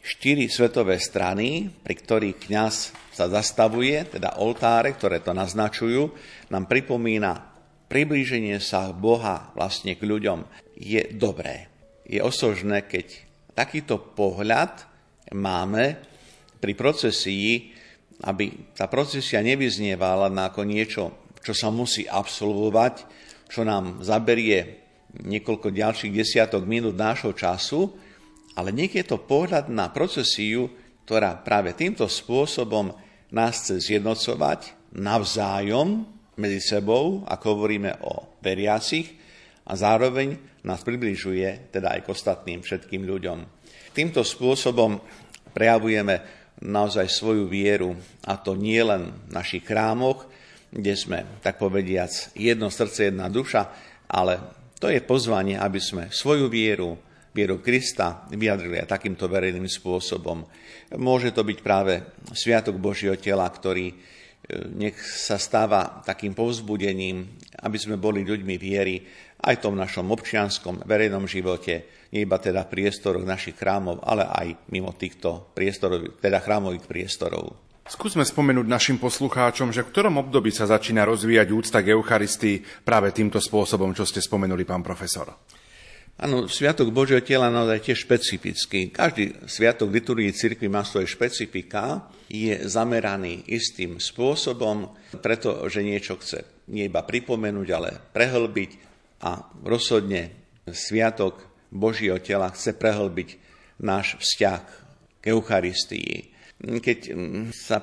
štyri 0.00 0.48
svetové 0.48 0.96
strany, 0.96 1.68
pri 1.68 1.94
ktorých 1.98 2.48
kňaz 2.48 2.74
sa 3.12 3.28
zastavuje, 3.28 4.00
teda 4.08 4.40
oltáre, 4.40 4.96
ktoré 4.96 5.20
to 5.20 5.36
naznačujú, 5.36 6.08
nám 6.48 6.64
pripomína 6.64 7.52
priblíženie 7.86 8.56
sa 8.58 8.90
Boha 8.96 9.52
vlastne 9.52 9.94
k 9.94 10.02
ľuďom. 10.08 10.48
Je 10.80 11.04
dobré, 11.12 11.68
je 12.08 12.24
osožné, 12.24 12.88
keď 12.88 13.12
takýto 13.52 14.00
pohľad 14.16 14.88
máme 15.36 16.00
pri 16.60 16.72
procesii, 16.72 17.76
aby 18.24 18.72
tá 18.72 18.88
procesia 18.88 19.44
nevyznievala 19.44 20.32
ako 20.32 20.64
niečo, 20.64 21.02
čo 21.44 21.52
sa 21.52 21.68
musí 21.68 22.08
absolvovať, 22.08 22.94
čo 23.46 23.62
nám 23.62 24.02
zaberie 24.02 24.86
niekoľko 25.16 25.72
ďalších 25.72 26.12
desiatok 26.12 26.68
minút 26.68 26.98
nášho 26.98 27.32
času, 27.32 27.88
ale 28.56 28.72
nech 28.72 28.92
je 28.92 29.04
to 29.04 29.22
pohľad 29.22 29.68
na 29.72 29.88
procesiu, 29.92 30.68
ktorá 31.06 31.38
práve 31.40 31.72
týmto 31.72 32.04
spôsobom 32.10 32.92
nás 33.30 33.62
chce 33.62 33.80
zjednocovať 33.92 34.92
navzájom 34.96 36.04
medzi 36.36 36.60
sebou, 36.60 37.24
ako 37.24 37.44
hovoríme 37.56 38.02
o 38.04 38.36
veriacich, 38.42 39.16
a 39.66 39.72
zároveň 39.74 40.62
nás 40.62 40.86
približuje 40.86 41.74
teda 41.74 41.98
aj 41.98 42.00
k 42.06 42.10
ostatným 42.14 42.62
všetkým 42.62 43.02
ľuďom. 43.02 43.38
Týmto 43.90 44.22
spôsobom 44.22 45.02
prejavujeme 45.50 46.22
naozaj 46.62 47.10
svoju 47.10 47.50
vieru, 47.50 47.98
a 48.24 48.38
to 48.38 48.54
nie 48.54 48.78
len 48.78 49.10
v 49.26 49.30
našich 49.34 49.66
chrámoch, 49.66 50.30
kde 50.70 50.94
sme, 50.98 51.18
tak 51.40 51.58
povediac, 51.62 52.10
jedno 52.34 52.68
srdce, 52.68 53.10
jedna 53.10 53.30
duša, 53.30 53.70
ale 54.10 54.38
to 54.76 54.92
je 54.92 55.00
pozvanie, 55.00 55.56
aby 55.56 55.80
sme 55.80 56.12
svoju 56.12 56.52
vieru, 56.52 57.00
vieru 57.32 57.60
Krista 57.60 58.28
vyjadrili 58.32 58.80
aj 58.80 58.92
takýmto 58.92 59.28
verejným 59.28 59.68
spôsobom. 59.68 60.44
Môže 61.00 61.32
to 61.32 61.44
byť 61.44 61.58
práve 61.60 62.00
Sviatok 62.32 62.76
Božieho 62.80 63.16
tela, 63.20 63.44
ktorý 63.48 63.92
e, 63.92 63.94
nech 64.72 64.96
sa 65.00 65.36
stáva 65.36 66.00
takým 66.04 66.32
povzbudením, 66.32 67.24
aby 67.60 67.76
sme 67.76 68.00
boli 68.00 68.24
ľuďmi 68.24 68.56
viery 68.56 69.04
aj 69.42 69.60
tom 69.60 69.76
našom 69.76 70.08
občianskom 70.08 70.84
verejnom 70.88 71.28
živote, 71.28 72.08
nie 72.12 72.24
iba 72.24 72.40
teda 72.40 72.64
priestoroch 72.64 73.26
našich 73.26 73.58
chrámov, 73.58 74.00
ale 74.00 74.24
aj 74.24 74.72
mimo 74.72 74.94
týchto 74.96 75.52
priestorov, 75.52 76.16
teda 76.22 76.40
chrámových 76.40 76.88
priestorov. 76.88 77.52
Skúsme 77.86 78.26
spomenúť 78.26 78.66
našim 78.66 78.98
poslucháčom, 78.98 79.70
že 79.70 79.86
v 79.86 79.94
ktorom 79.94 80.18
období 80.18 80.50
sa 80.50 80.66
začína 80.66 81.06
rozvíjať 81.06 81.48
úcta 81.54 81.78
k 81.86 81.94
Eucharistii 81.94 82.82
práve 82.82 83.14
týmto 83.14 83.38
spôsobom, 83.38 83.94
čo 83.94 84.02
ste 84.02 84.18
spomenuli, 84.18 84.66
pán 84.66 84.82
profesor. 84.82 85.30
Áno, 86.18 86.50
Sviatok 86.50 86.90
Božieho 86.90 87.22
tela 87.22 87.46
naozaj 87.46 87.86
tiež 87.86 88.02
špecifický. 88.02 88.90
Každý 88.90 89.46
sviatok 89.46 89.94
liturgii 89.94 90.34
cirkvi 90.34 90.66
má 90.66 90.82
svoje 90.82 91.06
špecifika, 91.06 92.10
je 92.26 92.58
zameraný 92.66 93.46
istým 93.46 94.02
spôsobom, 94.02 94.90
pretože 95.22 95.78
niečo 95.78 96.18
chce 96.18 96.42
nie 96.74 96.90
iba 96.90 97.06
pripomenúť, 97.06 97.68
ale 97.70 98.02
prehlbiť 98.10 98.70
a 99.22 99.46
rozhodne 99.62 100.34
Sviatok 100.66 101.38
Božieho 101.70 102.18
tela 102.18 102.50
chce 102.50 102.74
prehlbiť 102.74 103.38
náš 103.78 104.18
vzťah 104.18 104.62
k 105.22 105.24
Eucharistii 105.30 106.34
keď 106.60 106.98
mm, 107.12 107.44
sa 107.52 107.78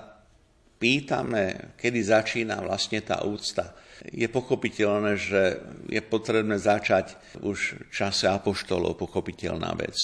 pýtame, 0.82 1.76
kedy 1.80 2.00
začína 2.04 2.60
vlastne 2.60 3.00
tá 3.00 3.24
úcta, 3.24 3.72
je 4.12 4.28
pochopiteľné, 4.28 5.16
že 5.16 5.42
je 5.88 6.02
potrebné 6.04 6.60
začať 6.60 7.16
už 7.40 7.88
v 7.88 7.92
čase 7.94 8.28
apoštolov, 8.28 9.00
pochopiteľná 9.00 9.72
vec. 9.80 9.96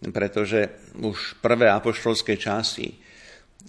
Pretože 0.00 0.90
už 0.98 1.38
prvé 1.38 1.70
apoštolské 1.70 2.34
časy, 2.40 2.98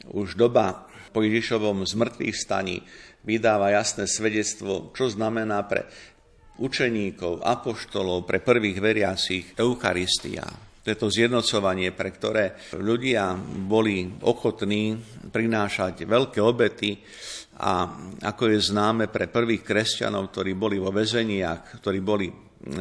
už 0.09 0.39
doba 0.39 0.89
po 1.11 1.21
Ježišovom 1.21 1.83
zmrtvých 1.83 2.33
staní 2.33 2.81
vydáva 3.27 3.75
jasné 3.75 4.07
svedectvo, 4.07 4.95
čo 4.95 5.11
znamená 5.11 5.61
pre 5.67 5.85
učeníkov, 6.57 7.43
apoštolov, 7.43 8.25
pre 8.25 8.39
prvých 8.39 8.79
veriacich 8.79 9.45
Eucharistia 9.59 10.70
to 10.81 10.87
je 10.89 10.97
to 10.97 11.13
zjednocovanie, 11.13 11.93
pre 11.93 12.09
ktoré 12.09 12.57
ľudia 12.73 13.37
boli 13.69 14.09
ochotní 14.25 14.97
prinášať 15.29 16.09
veľké 16.09 16.41
obety 16.41 16.97
a 17.61 17.85
ako 18.25 18.43
je 18.49 18.59
známe 18.73 19.05
pre 19.13 19.29
prvých 19.29 19.61
kresťanov, 19.61 20.33
ktorí 20.33 20.57
boli 20.57 20.81
vo 20.81 20.89
väzeniach, 20.89 21.77
ktorí 21.77 22.01
boli 22.01 22.25
e, 22.25 22.33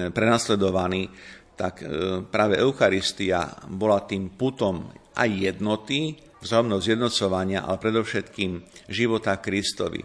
prenasledovaní, 0.09 1.05
tak 1.53 1.85
e, 1.85 2.25
práve 2.25 2.57
Eucharistia 2.57 3.45
bola 3.69 4.01
tým 4.09 4.33
putom 4.33 4.89
aj 5.21 5.29
jednoty, 5.29 6.17
vzájomného 6.41 6.81
zjednocovania, 6.81 7.69
ale 7.69 7.77
predovšetkým 7.77 8.65
života 8.89 9.37
Kristovi. 9.37 10.01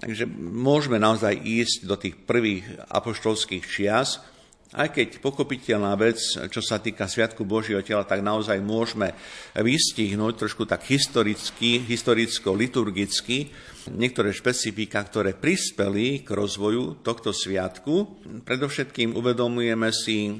Takže 0.00 0.24
môžeme 0.40 0.96
naozaj 0.96 1.36
ísť 1.36 1.76
do 1.84 2.00
tých 2.00 2.16
prvých 2.16 2.64
apoštolských 2.88 3.64
čias, 3.64 4.24
aj 4.74 4.88
keď 4.90 5.08
pochopiteľná 5.22 5.94
vec, 5.94 6.18
čo 6.50 6.58
sa 6.58 6.82
týka 6.82 7.06
Sviatku 7.06 7.46
Božieho 7.46 7.86
tela, 7.86 8.02
tak 8.02 8.18
naozaj 8.18 8.58
môžeme 8.58 9.14
vystihnúť 9.54 10.42
trošku 10.42 10.66
tak 10.66 10.82
historicky, 10.90 11.78
historicko-liturgicky 11.86 13.54
niektoré 13.94 14.34
špecifika, 14.34 14.98
ktoré 15.06 15.38
prispeli 15.38 16.26
k 16.26 16.28
rozvoju 16.34 17.06
tohto 17.06 17.30
sviatku. 17.30 18.26
Predovšetkým 18.42 19.14
uvedomujeme 19.14 19.94
si, 19.94 20.34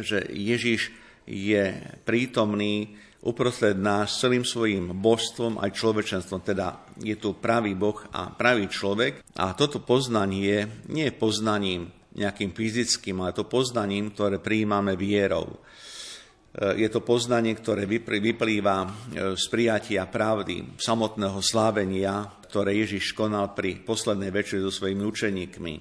že 0.00 0.24
Ježiš 0.24 0.88
je 1.28 1.76
prítomný 2.06 2.96
uprostred 3.26 3.74
nás 3.74 4.22
celým 4.22 4.46
svojim 4.46 4.94
božstvom 4.94 5.58
aj 5.58 5.74
človečenstvom, 5.74 6.40
teda 6.46 6.86
je 7.02 7.18
tu 7.18 7.34
pravý 7.34 7.74
Boh 7.74 7.98
a 8.14 8.30
pravý 8.30 8.70
človek. 8.70 9.26
A 9.36 9.52
toto 9.52 9.82
poznanie 9.82 10.86
nie 10.86 11.10
je 11.10 11.18
poznaním 11.18 11.90
nejakým 12.16 12.56
fyzickým, 12.56 13.20
ale 13.20 13.36
to 13.36 13.44
poznaním, 13.44 14.10
ktoré 14.10 14.40
prijímame 14.40 14.96
vierou. 14.96 15.60
E, 16.56 16.80
je 16.80 16.88
to 16.88 17.04
poznanie, 17.04 17.52
ktoré 17.52 17.84
vyplýva 17.86 18.76
e, 18.82 18.88
z 19.36 19.44
prijatia 19.52 20.08
pravdy, 20.08 20.80
samotného 20.80 21.38
slávenia, 21.44 22.24
ktoré 22.48 22.72
Ježiš 22.80 23.12
konal 23.12 23.52
pri 23.52 23.84
poslednej 23.84 24.32
večeri 24.32 24.64
so 24.64 24.72
svojimi 24.72 25.04
učeníkmi. 25.04 25.74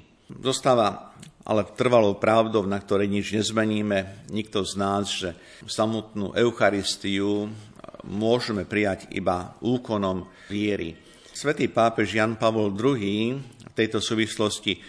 Zostáva 0.44 1.16
ale 1.46 1.62
trvalou 1.78 2.18
pravdou, 2.18 2.66
na 2.66 2.82
ktorej 2.82 3.06
nič 3.06 3.38
nezmeníme, 3.38 4.28
nikto 4.34 4.66
z 4.66 4.74
nás, 4.76 5.06
že 5.14 5.38
samotnú 5.70 6.34
Eucharistiu 6.34 7.54
môžeme 8.02 8.66
prijať 8.66 9.06
iba 9.14 9.54
úkonom 9.62 10.26
viery. 10.50 10.98
Svetý 11.30 11.70
pápež 11.70 12.18
Jan 12.18 12.42
Pavol 12.42 12.74
II 12.74 13.38
tejto 13.76 14.00
súvislosti 14.00 14.80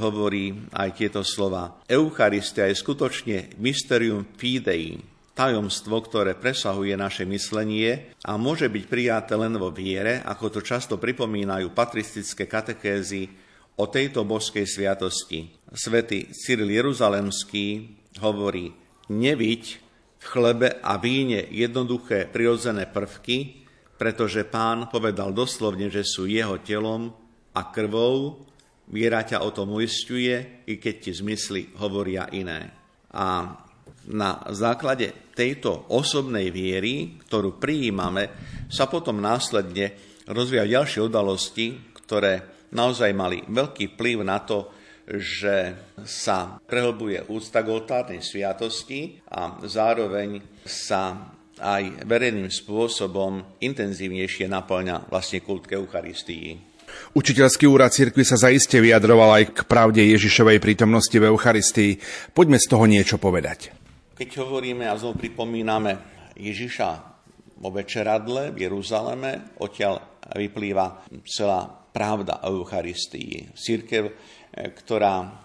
hovorí 0.00 0.56
aj 0.72 0.88
tieto 0.96 1.20
slova. 1.20 1.84
Eucharistia 1.84 2.66
je 2.72 2.80
skutočne 2.80 3.60
mysterium 3.60 4.24
fidei, 4.34 4.96
tajomstvo, 5.36 6.00
ktoré 6.04 6.36
presahuje 6.36 6.96
naše 6.96 7.24
myslenie 7.28 8.16
a 8.24 8.36
môže 8.40 8.68
byť 8.68 8.84
prijaté 8.88 9.36
len 9.36 9.56
vo 9.56 9.68
viere, 9.72 10.24
ako 10.24 10.58
to 10.58 10.60
často 10.64 10.96
pripomínajú 10.96 11.72
patristické 11.72 12.48
katekézy 12.48 13.28
o 13.80 13.88
tejto 13.88 14.24
božskej 14.28 14.68
sviatosti. 14.68 15.48
Svetý 15.72 16.28
Cyril 16.32 16.68
Jeruzalemský 16.68 17.96
hovorí, 18.20 18.72
neviť 19.08 19.64
v 20.22 20.24
chlebe 20.24 20.68
a 20.84 21.00
víne 21.00 21.48
jednoduché 21.48 22.28
prirodzené 22.28 22.86
prvky, 22.86 23.64
pretože 23.96 24.44
pán 24.44 24.92
povedal 24.92 25.32
doslovne, 25.32 25.88
že 25.88 26.04
sú 26.04 26.28
jeho 26.28 26.60
telom 26.60 27.21
a 27.52 27.60
krvou, 27.68 28.44
viera 28.92 29.24
ťa 29.24 29.44
o 29.44 29.50
tom 29.52 29.76
uistuje, 29.76 30.64
i 30.68 30.74
keď 30.76 30.94
ti 30.98 31.10
zmysly 31.12 31.72
hovoria 31.80 32.28
iné. 32.32 32.72
A 33.12 33.56
na 34.08 34.30
základe 34.50 35.32
tejto 35.36 35.88
osobnej 35.92 36.50
viery, 36.50 37.20
ktorú 37.28 37.56
prijímame, 37.60 38.32
sa 38.68 38.88
potom 38.88 39.20
následne 39.22 39.94
rozvíja 40.26 40.80
ďalšie 40.80 41.00
udalosti, 41.06 41.94
ktoré 42.02 42.66
naozaj 42.72 43.10
mali 43.12 43.44
veľký 43.46 43.94
vplyv 43.94 44.16
na 44.24 44.42
to, 44.42 44.72
že 45.02 45.74
sa 46.06 46.62
prehlbuje 46.62 47.26
úcta 47.28 47.60
k 47.60 47.68
oltárnej 47.74 48.22
sviatosti 48.22 49.18
a 49.28 49.58
zároveň 49.66 50.40
sa 50.62 51.34
aj 51.58 52.06
verejným 52.06 52.48
spôsobom 52.48 53.60
intenzívnejšie 53.60 54.46
naplňa 54.46 55.10
vlastne 55.10 55.42
kult 55.42 55.68
Eucharistii. 55.68 56.71
Učiteľský 57.12 57.68
úrad 57.68 57.92
cirkvi 57.92 58.24
sa 58.24 58.40
zaiste 58.40 58.80
vyjadroval 58.80 59.36
aj 59.36 59.44
k 59.52 59.58
pravde 59.68 60.00
Ježišovej 60.16 60.64
prítomnosti 60.64 61.12
v 61.12 61.28
Eucharistii. 61.28 62.00
Poďme 62.32 62.56
z 62.56 62.64
toho 62.72 62.88
niečo 62.88 63.20
povedať. 63.20 63.68
Keď 64.16 64.40
hovoríme 64.40 64.88
a 64.88 64.96
znovu 64.96 65.20
pripomíname 65.20 66.00
Ježiša 66.40 66.88
o 67.60 67.68
večeradle 67.68 68.56
v 68.56 68.64
Jeruzaleme, 68.64 69.60
odtiaľ 69.60 70.24
vyplýva 70.32 71.04
celá 71.28 71.68
pravda 71.68 72.48
o 72.48 72.64
Eucharistii. 72.64 73.52
Církev, 73.60 74.16
ktorá 74.72 75.36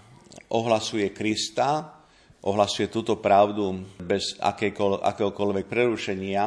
ohlasuje 0.55 1.11
Krista, 1.11 1.99
ohlasuje 2.47 2.87
túto 2.87 3.19
pravdu 3.19 3.83
bez 3.99 4.39
akéhokoľvek 4.39 5.67
prerušenia. 5.67 6.43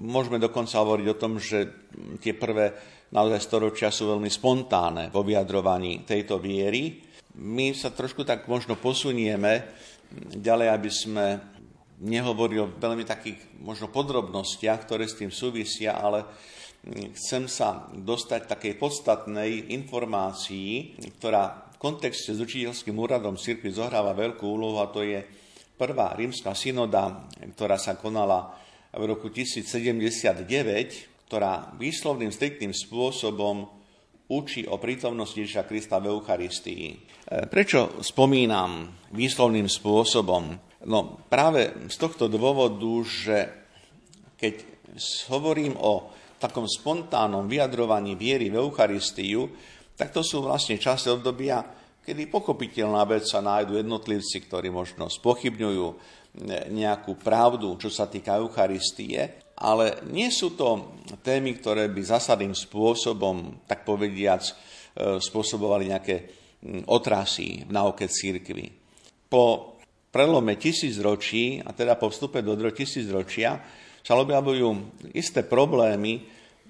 Môžeme 0.00 0.40
dokonca 0.40 0.80
hovoriť 0.80 1.06
o 1.12 1.20
tom, 1.20 1.36
že 1.36 1.68
tie 2.24 2.32
prvé 2.32 2.72
naozaj 3.12 3.40
storočia 3.44 3.92
sú 3.92 4.08
veľmi 4.08 4.28
spontánne 4.32 5.12
vo 5.12 5.20
vyjadrovaní 5.22 6.02
tejto 6.08 6.40
viery. 6.40 7.04
My 7.38 7.72
sa 7.76 7.92
trošku 7.92 8.24
tak 8.24 8.48
možno 8.48 8.76
posunieme 8.76 9.72
ďalej, 10.36 10.68
aby 10.68 10.90
sme 10.90 11.26
nehovorili 12.02 12.60
o 12.60 12.72
veľmi 12.72 13.06
takých 13.06 13.62
možno 13.62 13.88
podrobnostiach, 13.88 14.84
ktoré 14.84 15.06
s 15.06 15.16
tým 15.16 15.30
súvisia, 15.30 15.96
ale 15.96 16.26
chcem 17.14 17.46
sa 17.46 17.86
dostať 17.94 18.50
takej 18.50 18.74
podstatnej 18.74 19.70
informácii, 19.70 20.98
ktorá 21.20 21.70
v 21.72 21.76
kontexte 21.78 22.34
s 22.34 22.42
učiteľským 22.42 22.98
úradom 22.98 23.38
cirkvi 23.38 23.70
zohráva 23.70 24.18
veľkú 24.18 24.42
úlohu 24.42 24.82
a 24.82 24.90
to 24.90 25.06
je 25.06 25.22
prvá 25.78 26.18
rímska 26.18 26.58
synoda, 26.58 27.30
ktorá 27.54 27.78
sa 27.78 27.94
konala 27.94 28.58
v 28.92 29.08
roku 29.08 29.30
1079, 29.30 31.11
ktorá 31.32 31.72
výslovným, 31.80 32.28
striktným 32.28 32.76
spôsobom 32.76 33.64
učí 34.28 34.68
o 34.68 34.76
prítomnosti 34.76 35.40
Ježiša 35.40 35.64
Krista 35.64 35.96
v 35.96 36.12
Eucharistii. 36.12 36.92
E, 36.92 37.48
prečo 37.48 38.04
spomínam 38.04 38.92
výslovným 39.16 39.64
spôsobom? 39.64 40.52
No 40.84 41.24
práve 41.32 41.88
z 41.88 41.96
tohto 41.96 42.28
dôvodu, 42.28 42.92
že 43.08 43.36
keď 44.36 44.60
hovorím 45.32 45.72
o 45.80 46.12
takom 46.36 46.68
spontánnom 46.68 47.48
vyjadrovaní 47.48 48.12
viery 48.12 48.52
v 48.52 48.60
Eucharistiu, 48.60 49.48
tak 49.96 50.12
to 50.12 50.20
sú 50.20 50.44
vlastne 50.44 50.76
časy 50.76 51.08
obdobia, 51.16 51.64
kedy 52.04 52.28
pochopiteľná 52.28 53.08
vec 53.08 53.24
sa 53.24 53.40
nájdu 53.40 53.80
jednotlivci, 53.80 54.36
ktorí 54.52 54.68
možno 54.68 55.08
spochybňujú 55.08 55.86
nejakú 56.68 57.16
pravdu, 57.16 57.72
čo 57.80 57.88
sa 57.88 58.04
týka 58.04 58.36
Eucharistie, 58.36 59.41
ale 59.62 60.02
nie 60.10 60.26
sú 60.34 60.58
to 60.58 60.98
témy, 61.22 61.62
ktoré 61.62 61.86
by 61.86 62.02
zásadným 62.02 62.50
spôsobom, 62.50 63.62
tak 63.70 63.86
povediac, 63.86 64.42
e, 64.42 64.52
spôsobovali 65.22 65.94
nejaké 65.94 66.16
otrasy 66.90 67.62
v 67.62 67.70
náuke 67.70 68.10
církvy. 68.10 68.82
po 69.32 69.80
prelome 70.12 70.60
tisíc 70.60 71.00
ročí, 71.00 71.56
a 71.56 71.72
teda 71.72 71.96
po 71.96 72.12
vstupe 72.12 72.44
do 72.44 72.52
tisíc 72.68 73.08
ročia, 73.08 73.56
sa 74.04 74.18
objavujú 74.20 75.00
isté 75.16 75.40
problémy 75.40 76.20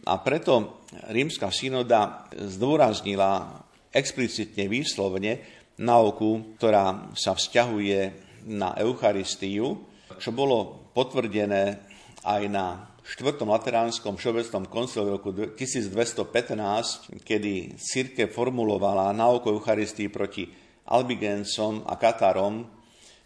a 0.07 0.21
preto 0.23 0.85
rímska 1.11 1.51
synoda 1.51 2.31
zdôraznila 2.31 3.65
explicitne, 3.91 4.71
výslovne 4.71 5.43
nauku, 5.83 6.55
ktorá 6.55 7.11
sa 7.19 7.35
vzťahuje 7.35 8.01
na 8.47 8.79
Eucharistiu, 8.79 9.91
čo 10.23 10.31
bolo 10.31 10.87
potvrdené 10.95 11.92
aj 12.23 12.43
na 12.47 12.87
4. 13.03 13.43
Lateránskom 13.43 14.15
všeobecnom 14.15 14.71
koncile 14.71 15.11
v 15.11 15.15
roku 15.19 15.31
1215, 15.35 17.19
kedy 17.27 17.75
círke 17.75 18.31
formulovala 18.31 19.11
náuku 19.11 19.51
Eucharistii 19.51 20.07
proti 20.07 20.47
Albigencom 20.87 21.83
a 21.83 21.99
Katarom, 21.99 22.63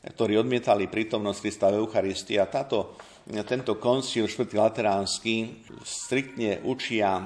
ktorí 0.01 0.41
odmietali 0.41 0.89
prítomnosť 0.89 1.41
Krista 1.45 1.69
v 1.69 1.85
Eucharistii. 1.85 2.41
A 2.41 2.49
táto, 2.49 2.97
tento 3.45 3.77
koncil 3.77 4.33
4. 4.33 4.49
Lateránsky 4.57 5.61
striktne 5.85 6.65
učia, 6.65 7.21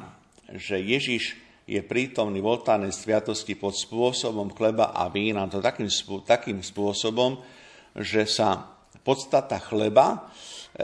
že 0.51 0.83
Ježiš 0.83 1.39
je 1.71 1.79
prítomný 1.87 2.43
v 2.43 2.51
oltárnej 2.51 2.91
sviatosti 2.91 3.55
pod 3.55 3.79
spôsobom 3.79 4.51
chleba 4.59 4.91
a 4.91 5.07
vína, 5.07 5.47
to 5.47 5.63
takým, 5.63 5.87
takým 6.27 6.67
spôsobom, 6.67 7.39
že 7.95 8.27
sa 8.27 8.75
podstata 9.07 9.63
chleba 9.63 10.27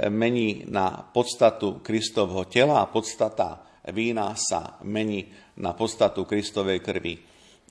mení 0.09 0.67
na 0.69 0.93
podstatu 1.03 1.81
Kristovho 1.81 2.45
tela 2.47 2.83
a 2.83 2.91
podstata 2.91 3.67
vína 3.93 4.35
sa 4.35 4.79
mení 4.83 5.31
na 5.63 5.73
podstatu 5.73 6.27
Kristovej 6.27 6.83
krvi. 6.83 7.15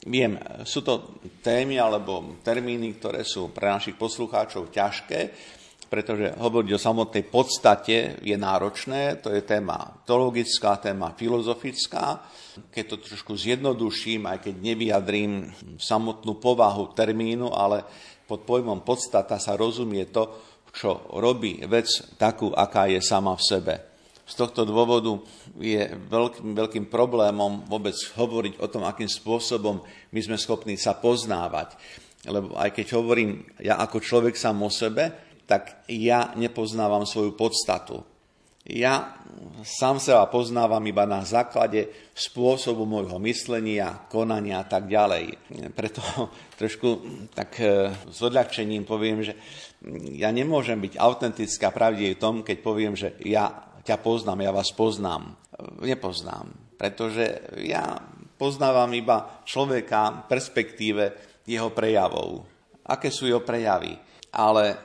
Viem, 0.06 0.38
sú 0.68 0.86
to 0.86 1.18
témy 1.42 1.82
alebo 1.82 2.38
termíny, 2.46 3.00
ktoré 3.00 3.26
sú 3.26 3.50
pre 3.50 3.74
našich 3.74 3.98
poslucháčov 3.98 4.70
ťažké, 4.70 5.20
pretože 5.86 6.36
hovoriť 6.36 6.70
o 6.76 6.82
samotnej 6.82 7.26
podstate 7.30 8.20
je 8.22 8.36
náročné, 8.36 9.22
to 9.22 9.32
je 9.32 9.42
téma 9.46 10.02
teologická, 10.04 10.82
téma 10.82 11.14
filozofická. 11.14 12.26
Keď 12.74 12.84
to 12.86 12.98
trošku 13.02 13.34
zjednoduším, 13.38 14.26
aj 14.30 14.50
keď 14.50 14.56
nevyjadrím 14.62 15.32
samotnú 15.78 16.38
povahu 16.42 16.92
termínu, 16.94 17.54
ale 17.54 17.86
pod 18.26 18.44
pojmom 18.44 18.82
podstata 18.82 19.38
sa 19.38 19.54
rozumie 19.54 20.10
to, 20.10 20.55
čo 20.76 21.08
robí 21.16 21.64
vec 21.72 21.88
takú, 22.20 22.52
aká 22.52 22.92
je 22.92 23.00
sama 23.00 23.40
v 23.40 23.48
sebe. 23.48 23.76
Z 24.26 24.34
tohto 24.42 24.68
dôvodu 24.68 25.16
je 25.56 25.86
veľkým, 26.12 26.52
veľkým 26.58 26.86
problémom 26.92 27.64
vôbec 27.70 27.96
hovoriť 27.96 28.60
o 28.60 28.68
tom, 28.68 28.84
akým 28.84 29.08
spôsobom 29.08 29.86
my 29.86 30.20
sme 30.20 30.36
schopní 30.36 30.76
sa 30.76 30.98
poznávať. 30.98 31.78
Lebo 32.26 32.58
aj 32.58 32.74
keď 32.74 32.98
hovorím 32.98 33.46
ja 33.62 33.78
ako 33.80 34.02
človek 34.02 34.34
sám 34.34 34.66
o 34.66 34.70
sebe, 34.74 35.14
tak 35.46 35.86
ja 35.88 36.34
nepoznávam 36.34 37.06
svoju 37.06 37.38
podstatu. 37.38 38.02
Ja 38.66 39.22
sám 39.62 40.02
seba 40.02 40.26
poznávam 40.26 40.82
iba 40.90 41.06
na 41.06 41.22
základe 41.22 41.86
spôsobu 42.18 42.90
môjho 42.90 43.22
myslenia, 43.22 44.10
konania 44.10 44.58
a 44.58 44.66
tak 44.66 44.90
ďalej. 44.90 45.38
Preto 45.78 46.02
trošku 46.58 46.90
tak 47.38 47.62
e, 47.62 47.94
s 47.94 48.20
odľahčením 48.26 48.82
poviem, 48.90 49.22
že 49.22 49.38
ja 50.18 50.34
nemôžem 50.34 50.82
byť 50.82 50.94
autentická 50.98 51.70
pravdivý 51.70 52.18
v 52.18 52.22
tom, 52.22 52.36
keď 52.42 52.58
poviem, 52.62 52.94
že 52.98 53.14
ja 53.22 53.70
ťa 53.86 54.02
poznám, 54.02 54.42
ja 54.42 54.52
vás 54.52 54.74
poznám. 54.74 55.38
Nepoznám, 55.80 56.52
pretože 56.76 57.54
ja 57.62 57.96
poznávam 58.36 58.92
iba 58.92 59.46
človeka 59.46 60.26
v 60.26 60.28
perspektíve 60.28 61.04
jeho 61.46 61.70
prejavov. 61.72 62.44
Aké 62.86 63.14
sú 63.14 63.30
jeho 63.30 63.46
prejavy? 63.46 63.96
Ale 64.36 64.76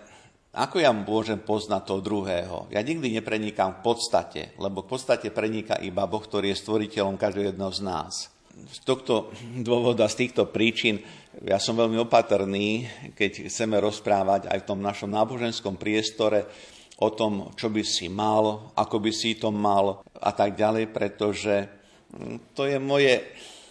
ako 0.50 0.82
ja 0.82 0.90
môžem 0.90 1.40
poznať 1.42 1.82
toho 1.86 2.00
druhého? 2.02 2.56
Ja 2.74 2.82
nikdy 2.82 3.18
neprenikám 3.18 3.80
v 3.80 3.94
podstate, 3.94 4.40
lebo 4.58 4.82
v 4.82 4.90
podstate 4.94 5.30
preniká 5.30 5.78
iba 5.78 6.06
Boh, 6.10 6.22
ktorý 6.22 6.52
je 6.52 6.60
stvoriteľom 6.60 7.14
každého 7.18 7.54
jedného 7.54 7.72
z 7.72 7.82
nás. 7.82 8.14
Z 8.50 8.82
tohto 8.82 9.30
dôvoda, 9.62 10.10
z 10.10 10.26
týchto 10.26 10.50
príčin, 10.50 11.00
ja 11.46 11.62
som 11.62 11.78
veľmi 11.78 11.94
opatrný, 12.02 12.90
keď 13.14 13.46
chceme 13.46 13.78
rozprávať 13.78 14.50
aj 14.50 14.58
v 14.62 14.68
tom 14.68 14.82
našom 14.82 15.10
náboženskom 15.14 15.78
priestore 15.78 16.50
o 16.98 17.08
tom, 17.14 17.54
čo 17.54 17.70
by 17.70 17.86
si 17.86 18.10
mal, 18.10 18.74
ako 18.74 18.98
by 18.98 19.12
si 19.14 19.38
to 19.38 19.54
mal 19.54 20.02
a 20.18 20.30
tak 20.34 20.58
ďalej, 20.58 20.90
pretože 20.90 21.70
hm, 22.10 22.52
to 22.52 22.66
je 22.66 22.82
moje 22.82 23.22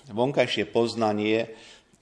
vonkajšie 0.10 0.72
poznanie, 0.72 1.52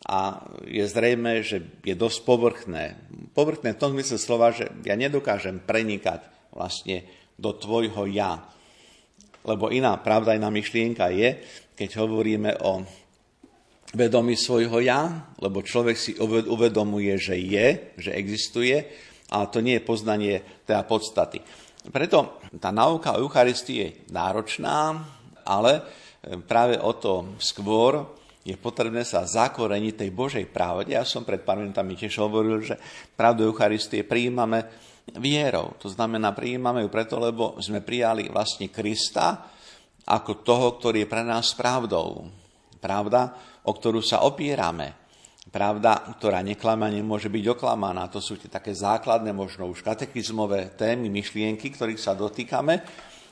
a 0.07 0.45
je 0.63 0.85
zrejme, 0.87 1.43
že 1.43 1.81
je 1.83 1.91
dosť 1.97 2.19
povrchné. 2.23 2.95
Povrchné 3.35 3.75
v 3.75 3.81
tom 3.81 3.91
zmysle 3.97 4.15
slova, 4.15 4.55
že 4.55 4.71
ja 4.87 4.95
nedokážem 4.95 5.59
prenikať 5.59 6.23
vlastne 6.53 7.03
do 7.35 7.51
tvojho 7.51 8.07
ja. 8.07 8.45
Lebo 9.43 9.67
iná 9.67 9.97
pravda, 9.99 10.37
iná 10.37 10.47
myšlienka 10.47 11.11
je, 11.11 11.43
keď 11.75 11.89
hovoríme 11.99 12.55
o 12.63 12.87
vedomí 13.95 14.35
svojho 14.35 14.83
ja, 14.83 15.31
lebo 15.39 15.63
človek 15.63 15.95
si 15.95 16.11
uvedomuje, 16.47 17.15
že 17.15 17.35
je, 17.39 17.67
že 17.95 18.11
existuje, 18.11 18.75
ale 19.31 19.45
to 19.47 19.59
nie 19.63 19.79
je 19.79 19.87
poznanie 19.87 20.35
teda 20.67 20.83
podstaty. 20.83 21.39
Preto 21.87 22.43
tá 22.59 22.71
nauka 22.71 23.15
o 23.15 23.23
Eucharistii 23.23 23.77
je 23.79 23.89
náročná, 24.11 24.99
ale 25.47 25.79
práve 26.43 26.75
o 26.75 26.91
to 26.99 27.39
skôr 27.39 28.17
je 28.47 28.55
potrebné 28.55 29.03
sa 29.03 29.27
zakoreniť 29.27 30.07
tej 30.07 30.09
Božej 30.15 30.45
pravde. 30.47 30.95
Ja 30.95 31.03
som 31.03 31.27
pred 31.27 31.43
pár 31.43 31.59
minutami 31.59 31.99
tiež 31.99 32.23
hovoril, 32.23 32.63
že 32.63 32.79
pravdu 33.15 33.43
Eucharistie 33.43 34.07
prijímame 34.07 34.63
vierou. 35.19 35.75
To 35.83 35.91
znamená, 35.91 36.31
prijímame 36.31 36.83
ju 36.83 36.89
preto, 36.91 37.19
lebo 37.19 37.59
sme 37.59 37.83
prijali 37.83 38.31
vlastne 38.31 38.71
Krista 38.71 39.51
ako 40.07 40.43
toho, 40.47 40.79
ktorý 40.79 41.03
je 41.03 41.11
pre 41.11 41.23
nás 41.27 41.51
pravdou. 41.55 42.31
Pravda, 42.87 43.35
o 43.67 43.75
ktorú 43.75 43.99
sa 43.99 44.23
opierame. 44.23 44.95
Pravda, 45.51 46.07
ktorá 46.15 46.39
neklama, 46.39 46.87
nemôže 46.87 47.27
byť 47.27 47.45
oklamaná. 47.51 48.07
To 48.07 48.23
sú 48.23 48.39
tie 48.39 48.47
také 48.47 48.71
základné, 48.71 49.35
možno 49.35 49.67
už 49.67 49.83
katekizmové 49.83 50.71
témy, 50.79 51.11
myšlienky, 51.11 51.67
ktorých 51.75 51.99
sa 51.99 52.15
dotýkame. 52.15 52.79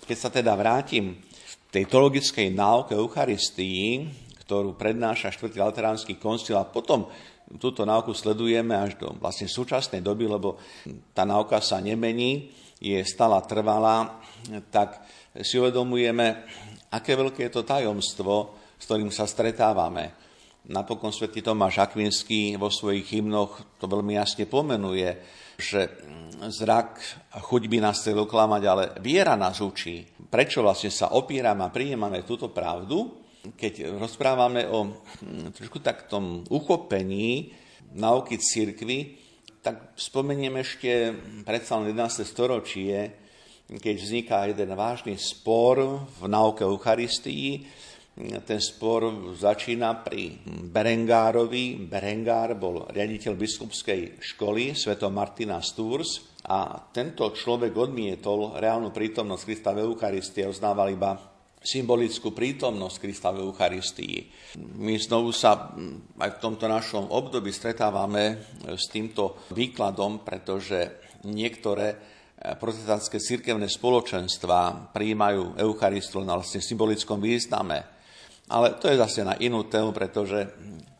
Keď 0.04 0.18
sa 0.20 0.28
teda 0.28 0.60
vrátim 0.60 1.24
v 1.24 1.54
tej 1.72 1.88
teologickej 1.88 2.52
náuke 2.52 3.00
Eucharistii, 3.00 4.12
ktorú 4.44 4.76
prednáša 4.76 5.32
4. 5.32 5.56
Lateránsky 5.56 6.20
koncil 6.20 6.60
a 6.60 6.68
potom 6.68 7.08
túto 7.56 7.88
náuku 7.88 8.12
sledujeme 8.12 8.76
až 8.76 9.00
do 9.00 9.16
vlastne 9.24 9.48
súčasnej 9.48 10.04
doby, 10.04 10.28
lebo 10.28 10.60
tá 11.16 11.24
náuka 11.24 11.64
sa 11.64 11.80
nemení, 11.80 12.52
je 12.76 13.00
stále 13.08 13.40
trvalá, 13.48 14.20
tak 14.68 15.00
si 15.40 15.56
uvedomujeme, 15.56 16.44
aké 16.92 17.16
veľké 17.16 17.48
je 17.48 17.52
to 17.56 17.64
tajomstvo, 17.64 18.65
s 18.78 18.84
ktorým 18.86 19.12
sa 19.12 19.26
stretávame. 19.26 20.14
Napokon 20.66 21.14
svätý 21.14 21.46
Tomáš 21.46 21.78
Akvinský 21.78 22.58
vo 22.58 22.74
svojich 22.74 23.06
hymnoch 23.18 23.78
to 23.78 23.86
veľmi 23.86 24.18
jasne 24.18 24.50
pomenuje, 24.50 25.10
že 25.62 25.88
zrak 26.50 27.00
a 27.32 27.40
chuť 27.40 27.64
by 27.70 27.78
nás 27.80 28.02
chcel 28.02 28.18
oklamať, 28.26 28.62
ale 28.66 28.84
viera 29.00 29.38
nás 29.38 29.62
učí. 29.62 30.04
Prečo 30.26 30.66
vlastne 30.66 30.90
sa 30.90 31.14
opierame 31.14 31.64
a 31.64 31.74
prijímame 31.74 32.26
túto 32.26 32.50
pravdu? 32.50 33.26
keď 33.54 33.94
rozprávame 34.02 34.66
o 34.66 34.90
hm, 34.90 35.54
trošku 35.54 35.78
taktom 35.86 36.42
uchopení 36.50 37.54
nauky 37.94 38.42
církvy, 38.42 39.22
tak 39.62 39.94
spomeniem 39.98 40.62
ešte 40.62 41.14
predsa 41.46 41.78
11. 41.78 42.26
storočie, 42.26 43.14
keď 43.70 43.96
vzniká 43.98 44.38
jeden 44.50 44.74
vážny 44.78 45.18
spor 45.18 46.06
v 46.06 46.24
nauke 46.26 46.66
Eucharistii. 46.66 47.66
Ten 48.16 48.64
spor 48.64 49.36
začína 49.36 50.00
pri 50.00 50.40
Berengárovi. 50.48 51.84
Berengár 51.84 52.56
bol 52.56 52.88
riaditeľ 52.88 53.36
biskupskej 53.36 54.24
školy 54.24 54.72
Sv. 54.72 54.96
Martina 55.12 55.60
Sturs 55.60 56.40
a 56.48 56.80
tento 56.96 57.36
človek 57.36 57.76
odmietol 57.76 58.56
reálnu 58.56 58.96
prítomnosť 58.96 59.44
Krista 59.44 59.76
v 59.76 59.84
Eucharistii 59.84 60.48
a 60.48 60.52
oznával 60.56 60.96
iba 60.96 61.12
symbolickú 61.60 62.32
prítomnosť 62.32 62.96
Krista 63.04 63.36
v 63.36 63.52
Eucharistii. 63.52 64.16
My 64.80 64.96
znovu 64.96 65.36
sa 65.36 65.76
aj 66.16 66.40
v 66.40 66.42
tomto 66.42 66.72
našom 66.72 67.12
období 67.12 67.52
stretávame 67.52 68.40
s 68.64 68.88
týmto 68.88 69.44
výkladom, 69.52 70.24
pretože 70.24 71.04
niektoré 71.28 72.00
protestantské 72.40 73.20
cirkevné 73.20 73.68
spoločenstva 73.68 74.94
prijímajú 74.96 75.60
Eucharistiu 75.60 76.24
na 76.24 76.40
vlastne 76.40 76.64
symbolickom 76.64 77.20
význame. 77.20 77.95
Ale 78.46 78.78
to 78.78 78.86
je 78.88 79.02
zase 79.02 79.26
na 79.26 79.34
inú 79.42 79.66
tému, 79.66 79.90
pretože 79.90 80.46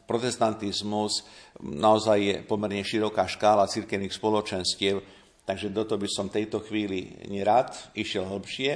protestantizmus 0.10 1.26
naozaj 1.62 2.18
je 2.22 2.36
pomerne 2.46 2.82
široká 2.82 3.26
škála 3.30 3.70
cirkevných 3.70 4.14
spoločenstiev, 4.14 5.02
takže 5.46 5.70
do 5.70 5.86
toho 5.86 6.02
by 6.02 6.10
som 6.10 6.34
tejto 6.34 6.62
chvíli 6.66 7.22
nerad 7.30 7.74
išiel 7.94 8.26
hlbšie. 8.26 8.72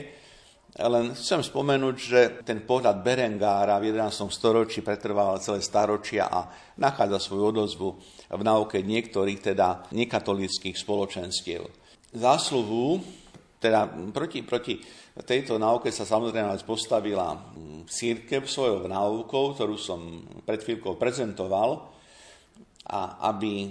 Len 0.70 1.18
chcem 1.18 1.42
spomenúť, 1.42 1.96
že 1.98 2.46
ten 2.46 2.62
pohľad 2.62 3.02
Berengára 3.02 3.82
v 3.82 3.90
11. 3.90 4.30
storočí 4.30 4.86
pretrvával 4.86 5.42
celé 5.42 5.66
staročia 5.66 6.30
a 6.30 6.46
nachádza 6.78 7.26
svoju 7.26 7.44
odozvu 7.50 7.98
v 8.30 8.42
náuke 8.46 8.86
niektorých, 8.86 9.50
teda 9.50 9.90
nekatolických 9.90 10.78
spoločenstiev. 10.78 11.66
Zásluhu, 12.14 13.02
teda 13.60 13.92
proti, 14.16 14.40
proti 14.42 14.80
tejto 15.20 15.60
náuke 15.60 15.92
sa 15.92 16.08
samozrejme 16.08 16.56
postavila 16.64 17.36
církev 17.86 18.48
svojou 18.48 18.88
náukou, 18.88 19.54
ktorú 19.54 19.76
som 19.76 20.24
pred 20.48 20.64
chvíľkou 20.64 20.96
prezentoval, 20.96 21.92
a 22.90 23.22
aby 23.30 23.70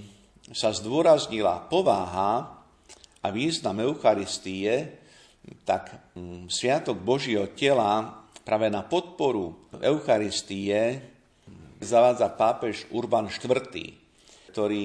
sa 0.54 0.70
zdôraznila 0.70 1.66
pováha 1.66 2.62
a 3.18 3.26
význam 3.34 3.82
Eucharistie, 3.82 5.00
tak 5.64 6.12
Sviatok 6.52 7.00
Božieho 7.00 7.50
tela 7.56 8.22
práve 8.44 8.68
na 8.70 8.84
podporu 8.84 9.72
Eucharistie 9.80 11.02
zavádza 11.80 12.28
pápež 12.32 12.86
Urban 12.94 13.26
IV., 13.26 13.50
ktorý 14.52 14.82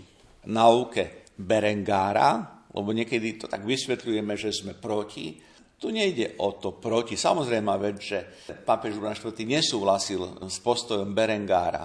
nauke 0.49 1.27
Berengára, 1.37 2.63
lebo 2.73 2.93
niekedy 2.95 3.33
to 3.37 3.47
tak 3.51 3.67
vysvetľujeme, 3.67 4.37
že 4.39 4.53
sme 4.55 4.73
proti. 4.77 5.41
Tu 5.77 5.93
nejde 5.93 6.41
o 6.41 6.57
to 6.57 6.81
proti. 6.81 7.21
Samozrejme 7.21 7.69
vec, 7.77 8.01
že 8.01 8.25
pápež 8.65 8.97
Urban 8.97 9.13
IV. 9.13 9.37
nesúhlasil 9.45 10.49
s 10.49 10.57
postojom 10.65 11.13
Berengára, 11.13 11.85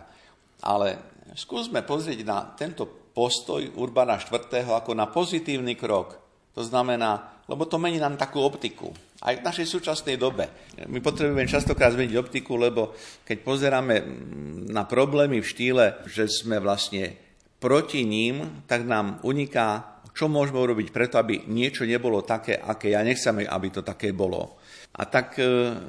ale 0.64 1.20
skúsme 1.36 1.84
pozrieť 1.84 2.24
na 2.24 2.56
tento 2.56 3.01
postoj 3.12 3.64
Urbana 3.76 4.18
IV. 4.18 4.64
ako 4.64 4.92
na 4.96 5.08
pozitívny 5.12 5.76
krok. 5.76 6.18
To 6.56 6.64
znamená, 6.64 7.44
lebo 7.48 7.68
to 7.68 7.80
mení 7.80 8.00
nám 8.00 8.20
takú 8.20 8.44
optiku. 8.44 8.92
Aj 9.22 9.38
v 9.38 9.46
našej 9.46 9.68
súčasnej 9.70 10.18
dobe. 10.18 10.50
My 10.90 11.00
potrebujeme 11.00 11.46
častokrát 11.46 11.94
zmeniť 11.94 12.16
optiku, 12.18 12.58
lebo 12.58 12.96
keď 13.24 13.38
pozeráme 13.46 13.96
na 14.72 14.84
problémy 14.88 15.40
v 15.40 15.50
štýle, 15.52 15.86
že 16.10 16.26
sme 16.28 16.58
vlastne 16.58 17.16
proti 17.62 18.02
ním, 18.02 18.66
tak 18.66 18.84
nám 18.84 19.22
uniká, 19.22 20.02
čo 20.12 20.28
môžeme 20.28 20.60
urobiť 20.60 20.90
preto, 20.90 21.22
aby 21.22 21.48
niečo 21.48 21.86
nebolo 21.86 22.26
také, 22.26 22.58
aké 22.58 22.92
ja 22.92 23.06
nechcem, 23.06 23.46
aby 23.46 23.68
to 23.70 23.86
také 23.86 24.12
bolo. 24.12 24.60
A 24.92 25.08
tak 25.08 25.40
e, 25.40 25.46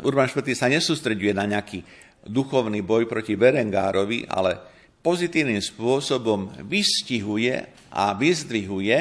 Urban 0.07 0.31
IV. 0.31 0.47
sa 0.55 0.70
nesústreďuje 0.70 1.33
na 1.35 1.49
nejaký 1.49 1.83
duchovný 2.23 2.87
boj 2.87 3.11
proti 3.11 3.35
Berengárovi, 3.35 4.31
ale 4.31 4.72
pozitívnym 5.03 5.61
spôsobom 5.61 6.55
vystihuje 6.64 7.66
a 7.90 8.14
vyzdvihuje 8.14 8.98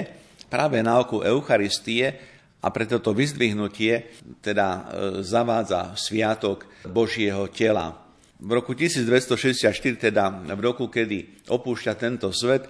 práve 0.49 0.81
náuku 0.81 1.23
Eucharistie 1.23 2.17
a 2.61 2.67
preto 2.69 3.01
to 3.01 3.13
vyzdvihnutie 3.15 4.19
teda 4.41 4.67
e, 4.67 4.81
zavádza 5.21 5.95
sviatok 5.95 6.67
Božieho 6.89 7.47
tela 7.53 8.01
v 8.41 8.51
roku 8.57 8.73
1264, 8.73 9.69
teda 10.01 10.33
v 10.57 10.61
roku, 10.65 10.89
kedy 10.89 11.45
opúšťa 11.45 11.93
tento 11.93 12.33
svet, 12.33 12.65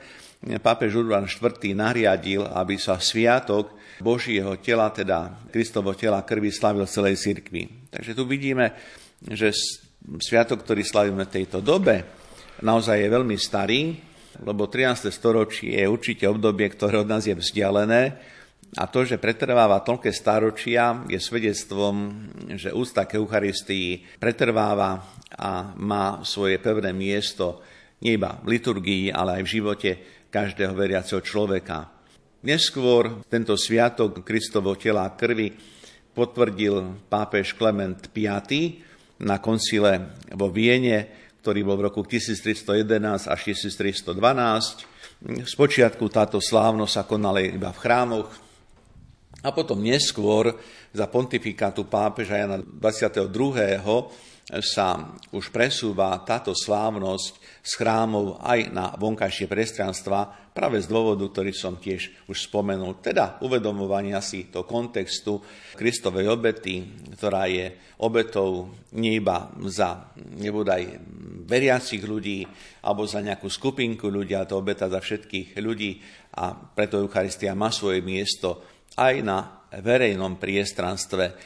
pápež 0.60 1.00
Urban 1.00 1.24
IV. 1.24 1.72
nariadil, 1.72 2.44
aby 2.44 2.76
sa 2.76 3.00
sviatok 3.00 3.72
Božieho 4.04 4.60
tela, 4.60 4.92
teda 4.92 5.48
Kristovo 5.48 5.96
tela 5.96 6.28
krvi 6.28 6.52
slavil 6.52 6.84
celej 6.84 7.24
cirkvi. 7.24 7.88
Takže 7.88 8.12
tu 8.12 8.28
vidíme, 8.28 8.76
že 9.24 9.56
sviatok, 10.20 10.68
ktorý 10.68 10.84
slavíme 10.84 11.24
v 11.24 11.34
tejto 11.40 11.64
dobe, 11.64 12.21
naozaj 12.62 12.98
je 12.98 13.10
veľmi 13.10 13.38
starý, 13.38 13.82
lebo 14.42 14.66
13. 14.70 15.12
storočie 15.12 15.76
je 15.76 15.86
určite 15.86 16.26
obdobie, 16.26 16.72
ktoré 16.72 17.04
od 17.04 17.10
nás 17.10 17.28
je 17.28 17.36
vzdialené, 17.36 18.16
a 18.80 18.88
to, 18.88 19.04
že 19.04 19.20
pretrváva 19.20 19.84
toľké 19.84 20.16
staročia, 20.16 21.04
je 21.12 21.20
svedectvom, 21.20 22.24
že 22.56 22.72
ústa 22.72 23.04
k 23.04 23.20
Eucharistii 23.20 24.16
pretrváva 24.16 25.04
a 25.36 25.76
má 25.76 26.24
svoje 26.24 26.56
pevné 26.56 26.96
miesto 26.96 27.60
nie 28.02 28.18
iba 28.18 28.40
v 28.42 28.58
liturgii, 28.58 29.14
ale 29.14 29.40
aj 29.40 29.44
v 29.44 29.54
živote 29.60 29.90
každého 30.32 30.74
veriaceho 30.74 31.22
človeka. 31.22 31.92
Neskôr 32.42 33.22
tento 33.30 33.54
sviatok 33.54 34.26
Kristovo 34.26 34.74
tela 34.74 35.06
a 35.06 35.14
krvi 35.14 35.54
potvrdil 36.16 37.06
pápež 37.06 37.54
Klement 37.54 38.10
V 38.10 38.18
na 39.22 39.38
koncile 39.38 40.18
vo 40.34 40.50
Viene, 40.50 41.30
ktorý 41.42 41.66
bol 41.66 41.82
v 41.82 41.90
roku 41.90 42.06
1311 42.06 43.26
až 43.26 43.40
1312. 43.50 44.14
Spočiatku 45.42 46.06
táto 46.14 46.38
slávnosť 46.38 46.94
sa 46.94 47.04
konala 47.10 47.42
iba 47.42 47.74
v 47.74 47.82
chrámoch 47.82 48.30
a 49.42 49.50
potom 49.50 49.82
neskôr 49.82 50.54
za 50.94 51.10
pontifikátu 51.10 51.90
pápeža 51.90 52.46
Jana 52.46 52.62
22. 52.62 53.26
sa 54.62 55.18
už 55.34 55.50
presúva 55.50 56.14
táto 56.22 56.54
slávnosť 56.54 57.41
z 57.62 57.72
chrámov 57.78 58.42
aj 58.42 58.74
na 58.74 58.90
vonkajšie 58.98 59.46
priestranstva 59.46 60.50
práve 60.52 60.82
z 60.82 60.90
dôvodu, 60.90 61.22
ktorý 61.30 61.54
som 61.54 61.78
tiež 61.78 62.28
už 62.28 62.50
spomenul, 62.50 63.00
teda 63.00 63.40
uvedomovania 63.46 64.20
si 64.20 64.50
to 64.50 64.66
kontextu 64.66 65.40
Kristovej 65.78 66.28
obety, 66.28 66.82
ktorá 67.16 67.46
je 67.46 67.96
obetou 68.02 68.74
nie 68.98 69.22
iba 69.22 69.54
za 69.70 70.10
nebodaj 70.18 71.00
veriacich 71.46 72.02
ľudí 72.02 72.44
alebo 72.82 73.06
za 73.06 73.22
nejakú 73.22 73.46
skupinku 73.46 74.10
ľudí, 74.10 74.34
ale 74.34 74.50
to 74.50 74.58
obeta 74.58 74.90
za 74.90 74.98
všetkých 74.98 75.54
ľudí 75.62 76.02
a 76.34 76.58
preto 76.58 76.98
Eucharistia 76.98 77.54
má 77.54 77.70
svoje 77.70 78.02
miesto 78.02 78.66
aj 78.98 79.16
na 79.24 79.62
verejnom 79.72 80.36
priestranstve. 80.36 81.38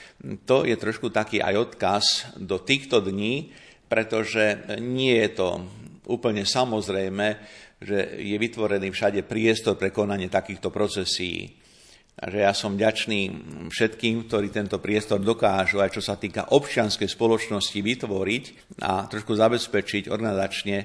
To 0.50 0.66
je 0.66 0.74
trošku 0.74 1.14
taký 1.14 1.44
aj 1.44 1.56
odkaz 1.70 2.06
do 2.42 2.58
týchto 2.58 3.04
dní, 3.04 3.54
pretože 3.86 4.66
nie 4.82 5.14
je 5.14 5.30
to 5.38 5.48
úplne 6.08 6.46
samozrejme, 6.46 7.28
že 7.82 8.22
je 8.22 8.36
vytvorený 8.40 8.90
všade 8.90 9.26
priestor 9.28 9.76
pre 9.76 9.92
konanie 9.92 10.32
takýchto 10.32 10.72
procesí. 10.72 11.60
Takže 12.16 12.40
ja 12.40 12.56
som 12.56 12.80
vďačný 12.80 13.22
všetkým, 13.68 14.32
ktorí 14.32 14.48
tento 14.48 14.80
priestor 14.80 15.20
dokážu, 15.20 15.84
aj 15.84 16.00
čo 16.00 16.00
sa 16.00 16.16
týka 16.16 16.56
občianskej 16.56 17.12
spoločnosti, 17.12 17.76
vytvoriť 17.76 18.44
a 18.80 19.04
trošku 19.12 19.36
zabezpečiť 19.36 20.08
organizačne, 20.08 20.78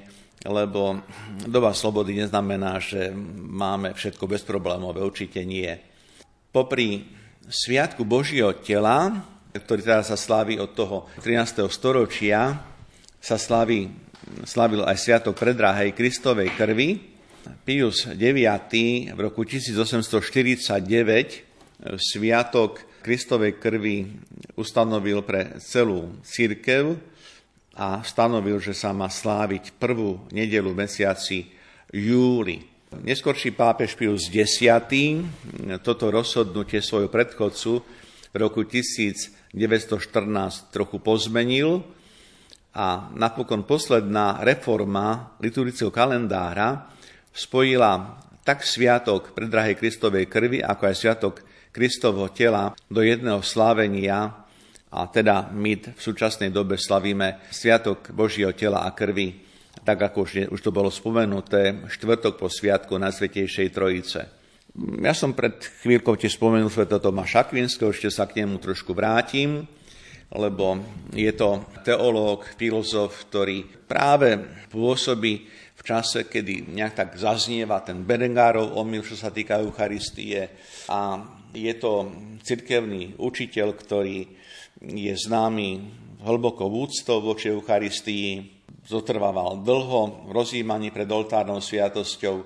lebo 0.43 0.99
doba 1.47 1.71
slobody 1.71 2.19
neznamená, 2.19 2.83
že 2.83 3.15
máme 3.47 3.95
všetko 3.95 4.27
bezproblémové, 4.27 4.99
určite 4.99 5.39
nie. 5.47 5.71
Popri 6.51 7.07
Sviatku 7.47 8.03
Božieho 8.03 8.59
tela, 8.59 9.23
ktorý 9.55 9.87
teda 9.87 10.03
sa 10.03 10.19
slaví 10.19 10.59
od 10.59 10.75
toho 10.75 11.07
13. 11.23 11.63
storočia, 11.71 12.59
sa 13.23 13.37
slaví, 13.39 13.87
slavil 14.45 14.83
aj 14.83 14.97
Sviatok 14.97 15.35
predráhej 15.37 15.91
Kristovej 15.95 16.51
krvi. 16.55 16.99
Pius 17.65 18.05
IX 18.05 18.69
v 19.11 19.19
roku 19.19 19.41
1849 19.41 20.77
Sviatok 21.97 22.85
Kristovej 23.01 23.57
krvi 23.57 24.05
ustanovil 24.53 25.25
pre 25.25 25.57
celú 25.57 26.21
církev 26.21 26.93
a 27.73 28.05
stanovil, 28.05 28.61
že 28.61 28.77
sa 28.77 28.93
má 28.93 29.09
sláviť 29.09 29.73
prvú 29.81 30.21
nedelu 30.29 30.69
v 30.69 30.85
mesiaci 30.85 31.49
júli. 31.89 32.61
Neskorší 32.91 33.55
pápež 33.55 33.97
Pius 33.97 34.29
X 34.29 34.61
toto 35.81 36.11
rozhodnutie 36.13 36.83
svojho 36.83 37.09
predchodcu 37.09 37.71
v 38.31 38.35
roku 38.35 38.67
1914 38.67 39.55
trochu 40.69 40.97
pozmenil 41.01 41.81
a 42.71 43.11
napokon 43.11 43.67
posledná 43.67 44.39
reforma 44.41 45.35
liturgického 45.43 45.91
kalendára 45.91 46.87
spojila 47.35 48.19
tak 48.47 48.63
sviatok 48.63 49.35
predrahej 49.35 49.75
Kristovej 49.77 50.25
krvi, 50.31 50.63
ako 50.63 50.83
aj 50.87 50.95
sviatok 50.95 51.35
Kristovho 51.71 52.31
tela 52.31 52.75
do 52.87 53.03
jedného 53.03 53.43
slávenia 53.43 54.47
a 54.91 55.07
teda 55.07 55.51
my 55.51 55.95
v 55.95 56.01
súčasnej 56.01 56.51
dobe 56.51 56.75
slavíme 56.75 57.47
sviatok 57.51 58.11
Božieho 58.11 58.51
tela 58.51 58.83
a 58.83 58.91
krvi 58.91 59.51
tak 59.81 59.97
ako 59.97 60.29
už, 60.53 60.61
to 60.61 60.69
bolo 60.69 60.93
spomenuté, 60.93 61.89
štvrtok 61.89 62.37
po 62.37 62.47
sviatku 62.51 63.01
Najsvetejšej 63.01 63.67
Trojice. 63.73 64.21
Ja 65.01 65.11
som 65.11 65.35
pred 65.35 65.57
chvíľkou 65.83 66.15
tiež 66.15 66.37
spomenul 66.37 66.71
Sv. 66.71 66.87
Tomáša 66.87 67.49
Akvinského, 67.49 67.91
ešte 67.91 68.07
sa 68.13 68.29
k 68.29 68.43
nemu 68.43 68.61
trošku 68.61 68.95
vrátim, 68.95 69.67
lebo 70.31 70.79
je 71.11 71.31
to 71.35 71.67
teológ, 71.83 72.47
filozof, 72.55 73.27
ktorý 73.27 73.67
práve 73.87 74.39
pôsobí 74.71 75.33
v 75.75 75.81
čase, 75.81 76.29
kedy 76.29 76.71
nejak 76.71 76.93
tak 76.93 77.09
zaznieva 77.17 77.81
ten 77.81 78.05
Berengárov 78.05 78.77
omyl, 78.77 79.01
čo 79.01 79.17
sa 79.17 79.33
týka 79.33 79.59
Eucharistie. 79.59 80.53
A 80.87 81.19
je 81.51 81.73
to 81.75 82.07
cirkevný 82.45 83.17
učiteľ, 83.19 83.67
ktorý 83.75 84.17
je 84.81 85.13
známy 85.13 85.69
hlbokou 86.21 86.69
úctou 86.69 87.19
voči 87.19 87.49
Eucharistii, 87.49 88.61
zotrvával 88.85 89.61
dlho 89.61 90.29
v 90.29 90.29
rozjímaní 90.31 90.89
pred 90.89 91.09
oltárnou 91.09 91.61
sviatosťou 91.61 92.45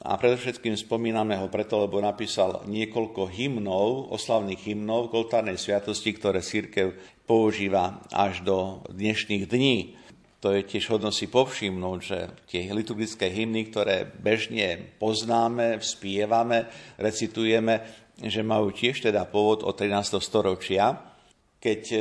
a 0.00 0.16
predovšetkým 0.16 0.80
spomíname 0.80 1.36
ho 1.36 1.52
preto, 1.52 1.76
lebo 1.84 2.00
napísal 2.00 2.64
niekoľko 2.64 3.28
hymnov, 3.28 4.08
oslavných 4.16 4.72
hymnov 4.72 5.12
k 5.12 5.16
oltárnej 5.20 5.60
sviatosti, 5.60 6.16
ktoré 6.16 6.40
církev 6.40 6.96
používa 7.28 8.00
až 8.08 8.40
do 8.40 8.80
dnešných 8.88 9.44
dní. 9.44 10.00
To 10.40 10.56
je 10.56 10.64
tiež 10.64 10.96
hodno 10.96 11.12
si 11.12 11.28
povšimnúť, 11.28 11.98
že 12.00 12.18
tie 12.48 12.72
liturgické 12.72 13.28
hymny, 13.28 13.68
ktoré 13.68 14.08
bežne 14.08 14.96
poznáme, 14.96 15.84
spievame, 15.84 16.64
recitujeme, 16.96 17.84
že 18.24 18.40
majú 18.40 18.72
tiež 18.72 19.04
teda 19.04 19.28
pôvod 19.28 19.60
od 19.68 19.76
13. 19.76 20.16
storočia, 20.16 20.96
keď 21.60 21.82
e, 21.92 22.00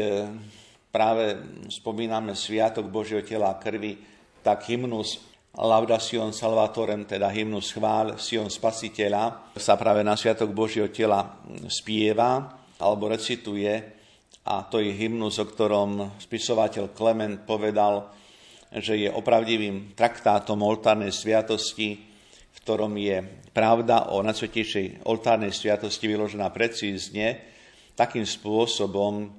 práve 0.88 1.36
spomíname 1.68 2.32
Sviatok 2.32 2.88
Božieho 2.88 3.28
tela 3.28 3.52
a 3.52 3.60
krvi, 3.60 4.00
tak 4.40 4.72
hymnus 4.72 5.29
Laudación 5.58 6.30
Salvatorem, 6.30 7.10
teda 7.10 7.26
hymnus 7.34 7.74
chvál 7.74 8.22
Sion 8.22 8.54
Spasiteľa, 8.54 9.54
sa 9.58 9.74
práve 9.74 10.06
na 10.06 10.14
Sviatok 10.14 10.54
Božieho 10.54 10.94
tela 10.94 11.42
spieva 11.66 12.62
alebo 12.78 13.10
recituje 13.10 13.98
a 14.46 14.66
to 14.70 14.78
je 14.78 14.94
hymnus, 14.94 15.42
o 15.42 15.50
ktorom 15.50 16.22
spisovateľ 16.22 16.94
Klement 16.94 17.50
povedal, 17.50 18.14
že 18.70 19.02
je 19.02 19.10
opravdivým 19.10 19.98
traktátom 19.98 20.62
oltárnej 20.62 21.10
sviatosti, 21.10 21.98
v 22.50 22.58
ktorom 22.62 22.94
je 23.02 23.18
pravda 23.50 24.14
o 24.14 24.22
najsvetejšej 24.22 25.10
oltárnej 25.10 25.50
sviatosti 25.50 26.06
vyložená 26.06 26.54
precízne, 26.54 27.42
takým 27.98 28.24
spôsobom, 28.24 29.34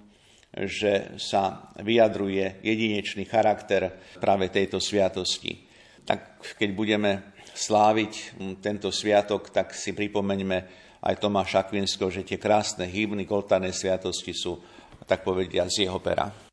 že 0.66 1.14
sa 1.22 1.70
vyjadruje 1.78 2.60
jedinečný 2.66 3.22
charakter 3.30 3.94
práve 4.18 4.50
tejto 4.50 4.82
sviatosti. 4.82 5.69
Tak 6.04 6.42
keď 6.56 6.70
budeme 6.72 7.10
sláviť 7.54 8.40
tento 8.64 8.88
sviatok, 8.88 9.52
tak 9.52 9.76
si 9.76 9.92
pripomeňme 9.92 10.58
aj 11.00 11.14
Tomáša 11.16 11.64
Akvinského, 11.64 12.12
že 12.12 12.26
tie 12.26 12.36
krásne 12.36 12.84
hymny 12.84 13.24
k 13.24 13.32
oltárnej 13.32 13.72
sviatosti 13.72 14.36
sú, 14.36 14.60
tak 15.08 15.24
povedia, 15.24 15.64
z 15.68 15.88
jeho 15.88 15.96
pera. 16.00 16.49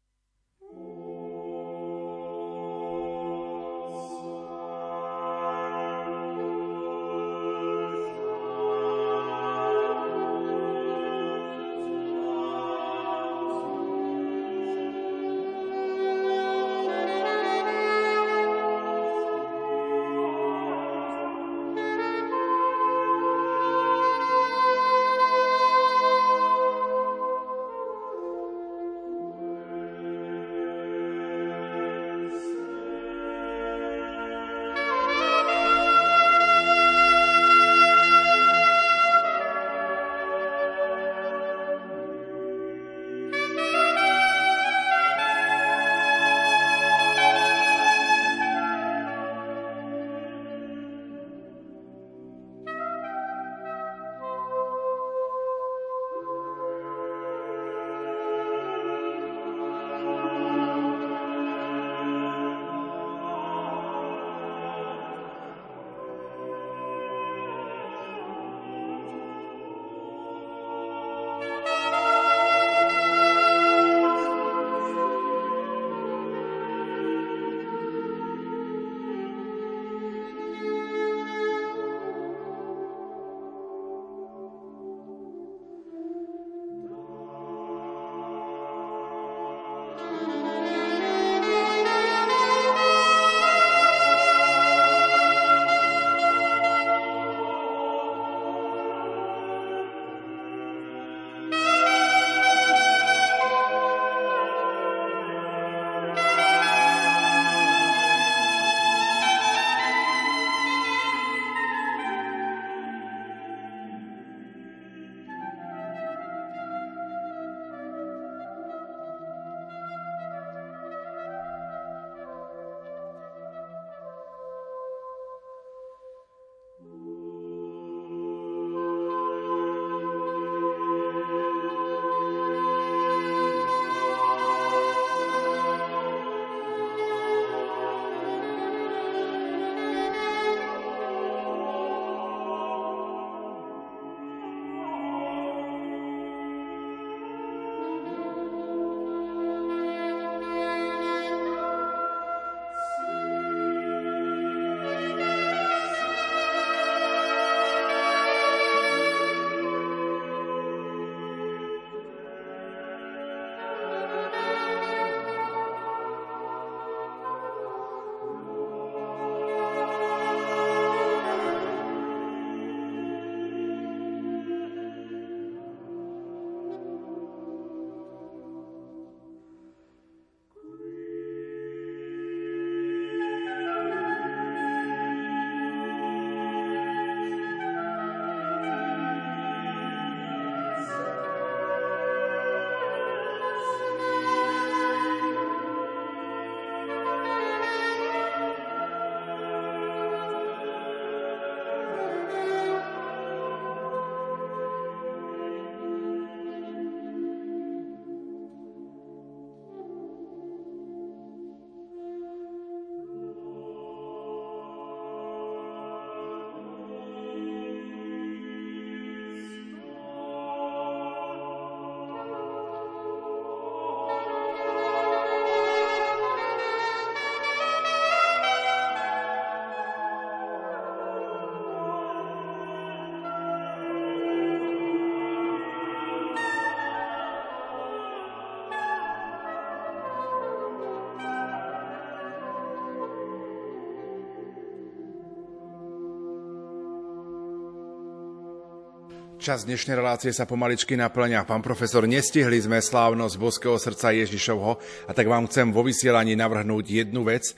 Čas 249.47 249.63
dnešnej 249.63 249.95
relácie 249.95 250.35
sa 250.35 250.43
pomaličky 250.43 250.99
naplňa. 250.99 251.47
Pán 251.47 251.63
profesor, 251.63 252.03
nestihli 252.03 252.59
sme 252.59 252.83
slávnosť 252.83 253.39
Boského 253.39 253.79
srdca 253.79 254.11
Ježišovho 254.11 254.75
a 255.07 255.11
tak 255.15 255.23
vám 255.23 255.47
chcem 255.47 255.71
vo 255.71 255.87
vysielaní 255.87 256.35
navrhnúť 256.35 256.83
jednu 256.83 257.23
vec. 257.23 257.55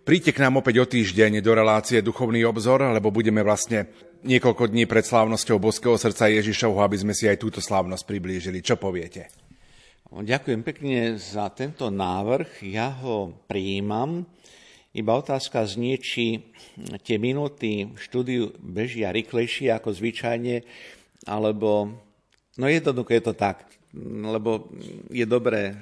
Príďte 0.00 0.32
k 0.32 0.40
nám 0.40 0.64
opäť 0.64 0.80
o 0.80 0.88
týždeň 0.88 1.44
do 1.44 1.52
relácie 1.52 2.00
Duchovný 2.00 2.40
obzor, 2.48 2.80
lebo 2.88 3.12
budeme 3.12 3.44
vlastne 3.44 3.84
niekoľko 4.24 4.72
dní 4.72 4.88
pred 4.88 5.04
slávnosťou 5.04 5.60
Boského 5.60 6.00
srdca 6.00 6.32
Ježišovho, 6.32 6.80
aby 6.80 7.04
sme 7.04 7.12
si 7.12 7.28
aj 7.28 7.36
túto 7.36 7.60
slávnosť 7.60 8.08
priblížili. 8.08 8.64
Čo 8.64 8.80
poviete? 8.80 9.28
Ďakujem 10.08 10.64
pekne 10.64 11.20
za 11.20 11.52
tento 11.52 11.92
návrh. 11.92 12.64
Ja 12.64 12.96
ho 13.04 13.44
prijímam. 13.44 14.24
Iba 14.96 15.20
otázka 15.20 15.68
znie, 15.68 16.00
či 16.00 16.48
tie 17.04 17.20
minúty 17.20 17.92
štúdiu 18.00 18.56
bežia 18.56 19.12
rýchlejšie 19.12 19.68
ako 19.76 19.92
zvyčajne, 19.92 20.64
alebo 21.26 21.90
no 22.56 22.66
jednoducho 22.70 23.12
je 23.12 23.22
to 23.22 23.34
tak, 23.34 23.66
lebo 24.22 24.70
je 25.10 25.26
dobré 25.26 25.62
e, 25.72 25.76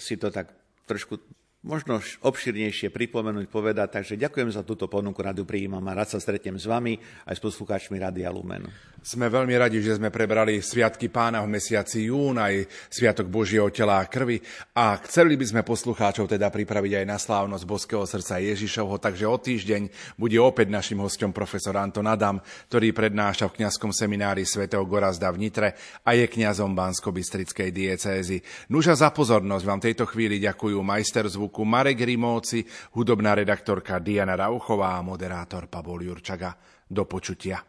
si 0.00 0.16
to 0.16 0.32
tak 0.32 0.50
trošku 0.88 1.20
možno 1.68 2.00
obširnejšie 2.00 2.88
pripomenúť, 2.88 3.46
povedať. 3.52 4.00
Takže 4.00 4.16
ďakujem 4.16 4.48
za 4.56 4.64
túto 4.64 4.88
ponuku, 4.88 5.20
radu 5.20 5.44
prijímam 5.44 5.84
a 5.84 5.92
rád 5.92 6.16
sa 6.16 6.18
stretnem 6.18 6.56
s 6.56 6.64
vami 6.64 6.96
aj 7.28 7.36
s 7.36 7.44
poslucháčmi 7.44 8.00
Radia 8.00 8.32
Lumen. 8.32 8.64
Sme 8.98 9.30
veľmi 9.30 9.54
radi, 9.54 9.78
že 9.78 9.94
sme 9.94 10.10
prebrali 10.10 10.58
Sviatky 10.58 11.06
pána 11.06 11.38
v 11.44 11.54
mesiaci 11.54 12.10
jún, 12.10 12.34
aj 12.34 12.66
Sviatok 12.90 13.30
Božieho 13.30 13.70
tela 13.70 14.02
a 14.02 14.08
krvi 14.10 14.42
a 14.74 14.98
chceli 15.06 15.38
by 15.38 15.44
sme 15.46 15.62
poslucháčov 15.62 16.26
teda 16.26 16.50
pripraviť 16.50 16.92
aj 16.98 17.06
na 17.06 17.14
slávnosť 17.14 17.64
Boského 17.68 18.02
srdca 18.02 18.42
Ježišovho, 18.42 18.98
takže 18.98 19.30
o 19.30 19.38
týždeň 19.38 20.16
bude 20.18 20.34
opäť 20.42 20.74
našim 20.74 20.98
hostom 20.98 21.30
profesor 21.30 21.78
Anton 21.78 22.10
Adam, 22.10 22.42
ktorý 22.72 22.90
prednáša 22.90 23.46
v 23.46 23.62
kňazskom 23.62 23.94
seminári 23.94 24.42
svätého 24.42 24.82
Gorazda 24.82 25.30
v 25.30 25.46
Nitre 25.46 25.78
a 26.02 26.18
je 26.18 26.26
kňazom 26.26 26.74
Bansko-Bystrickej 26.74 27.70
diecézy. 27.70 28.42
Nuža 28.66 28.98
za 28.98 29.14
pozornosť 29.14 29.64
vám 29.64 29.78
tejto 29.78 30.10
chvíli 30.10 30.42
ďakujú 30.42 30.82
majster 30.82 31.22
zvuku 31.30 31.57
Marek 31.64 32.00
Rimóci, 32.00 32.64
hudobná 32.92 33.34
redaktorka 33.34 33.98
Diana 33.98 34.36
Rauchová 34.36 34.98
a 34.98 35.02
moderátor 35.02 35.66
Pavol 35.66 36.02
Jurčaga. 36.02 36.56
Do 36.90 37.04
počutia. 37.04 37.62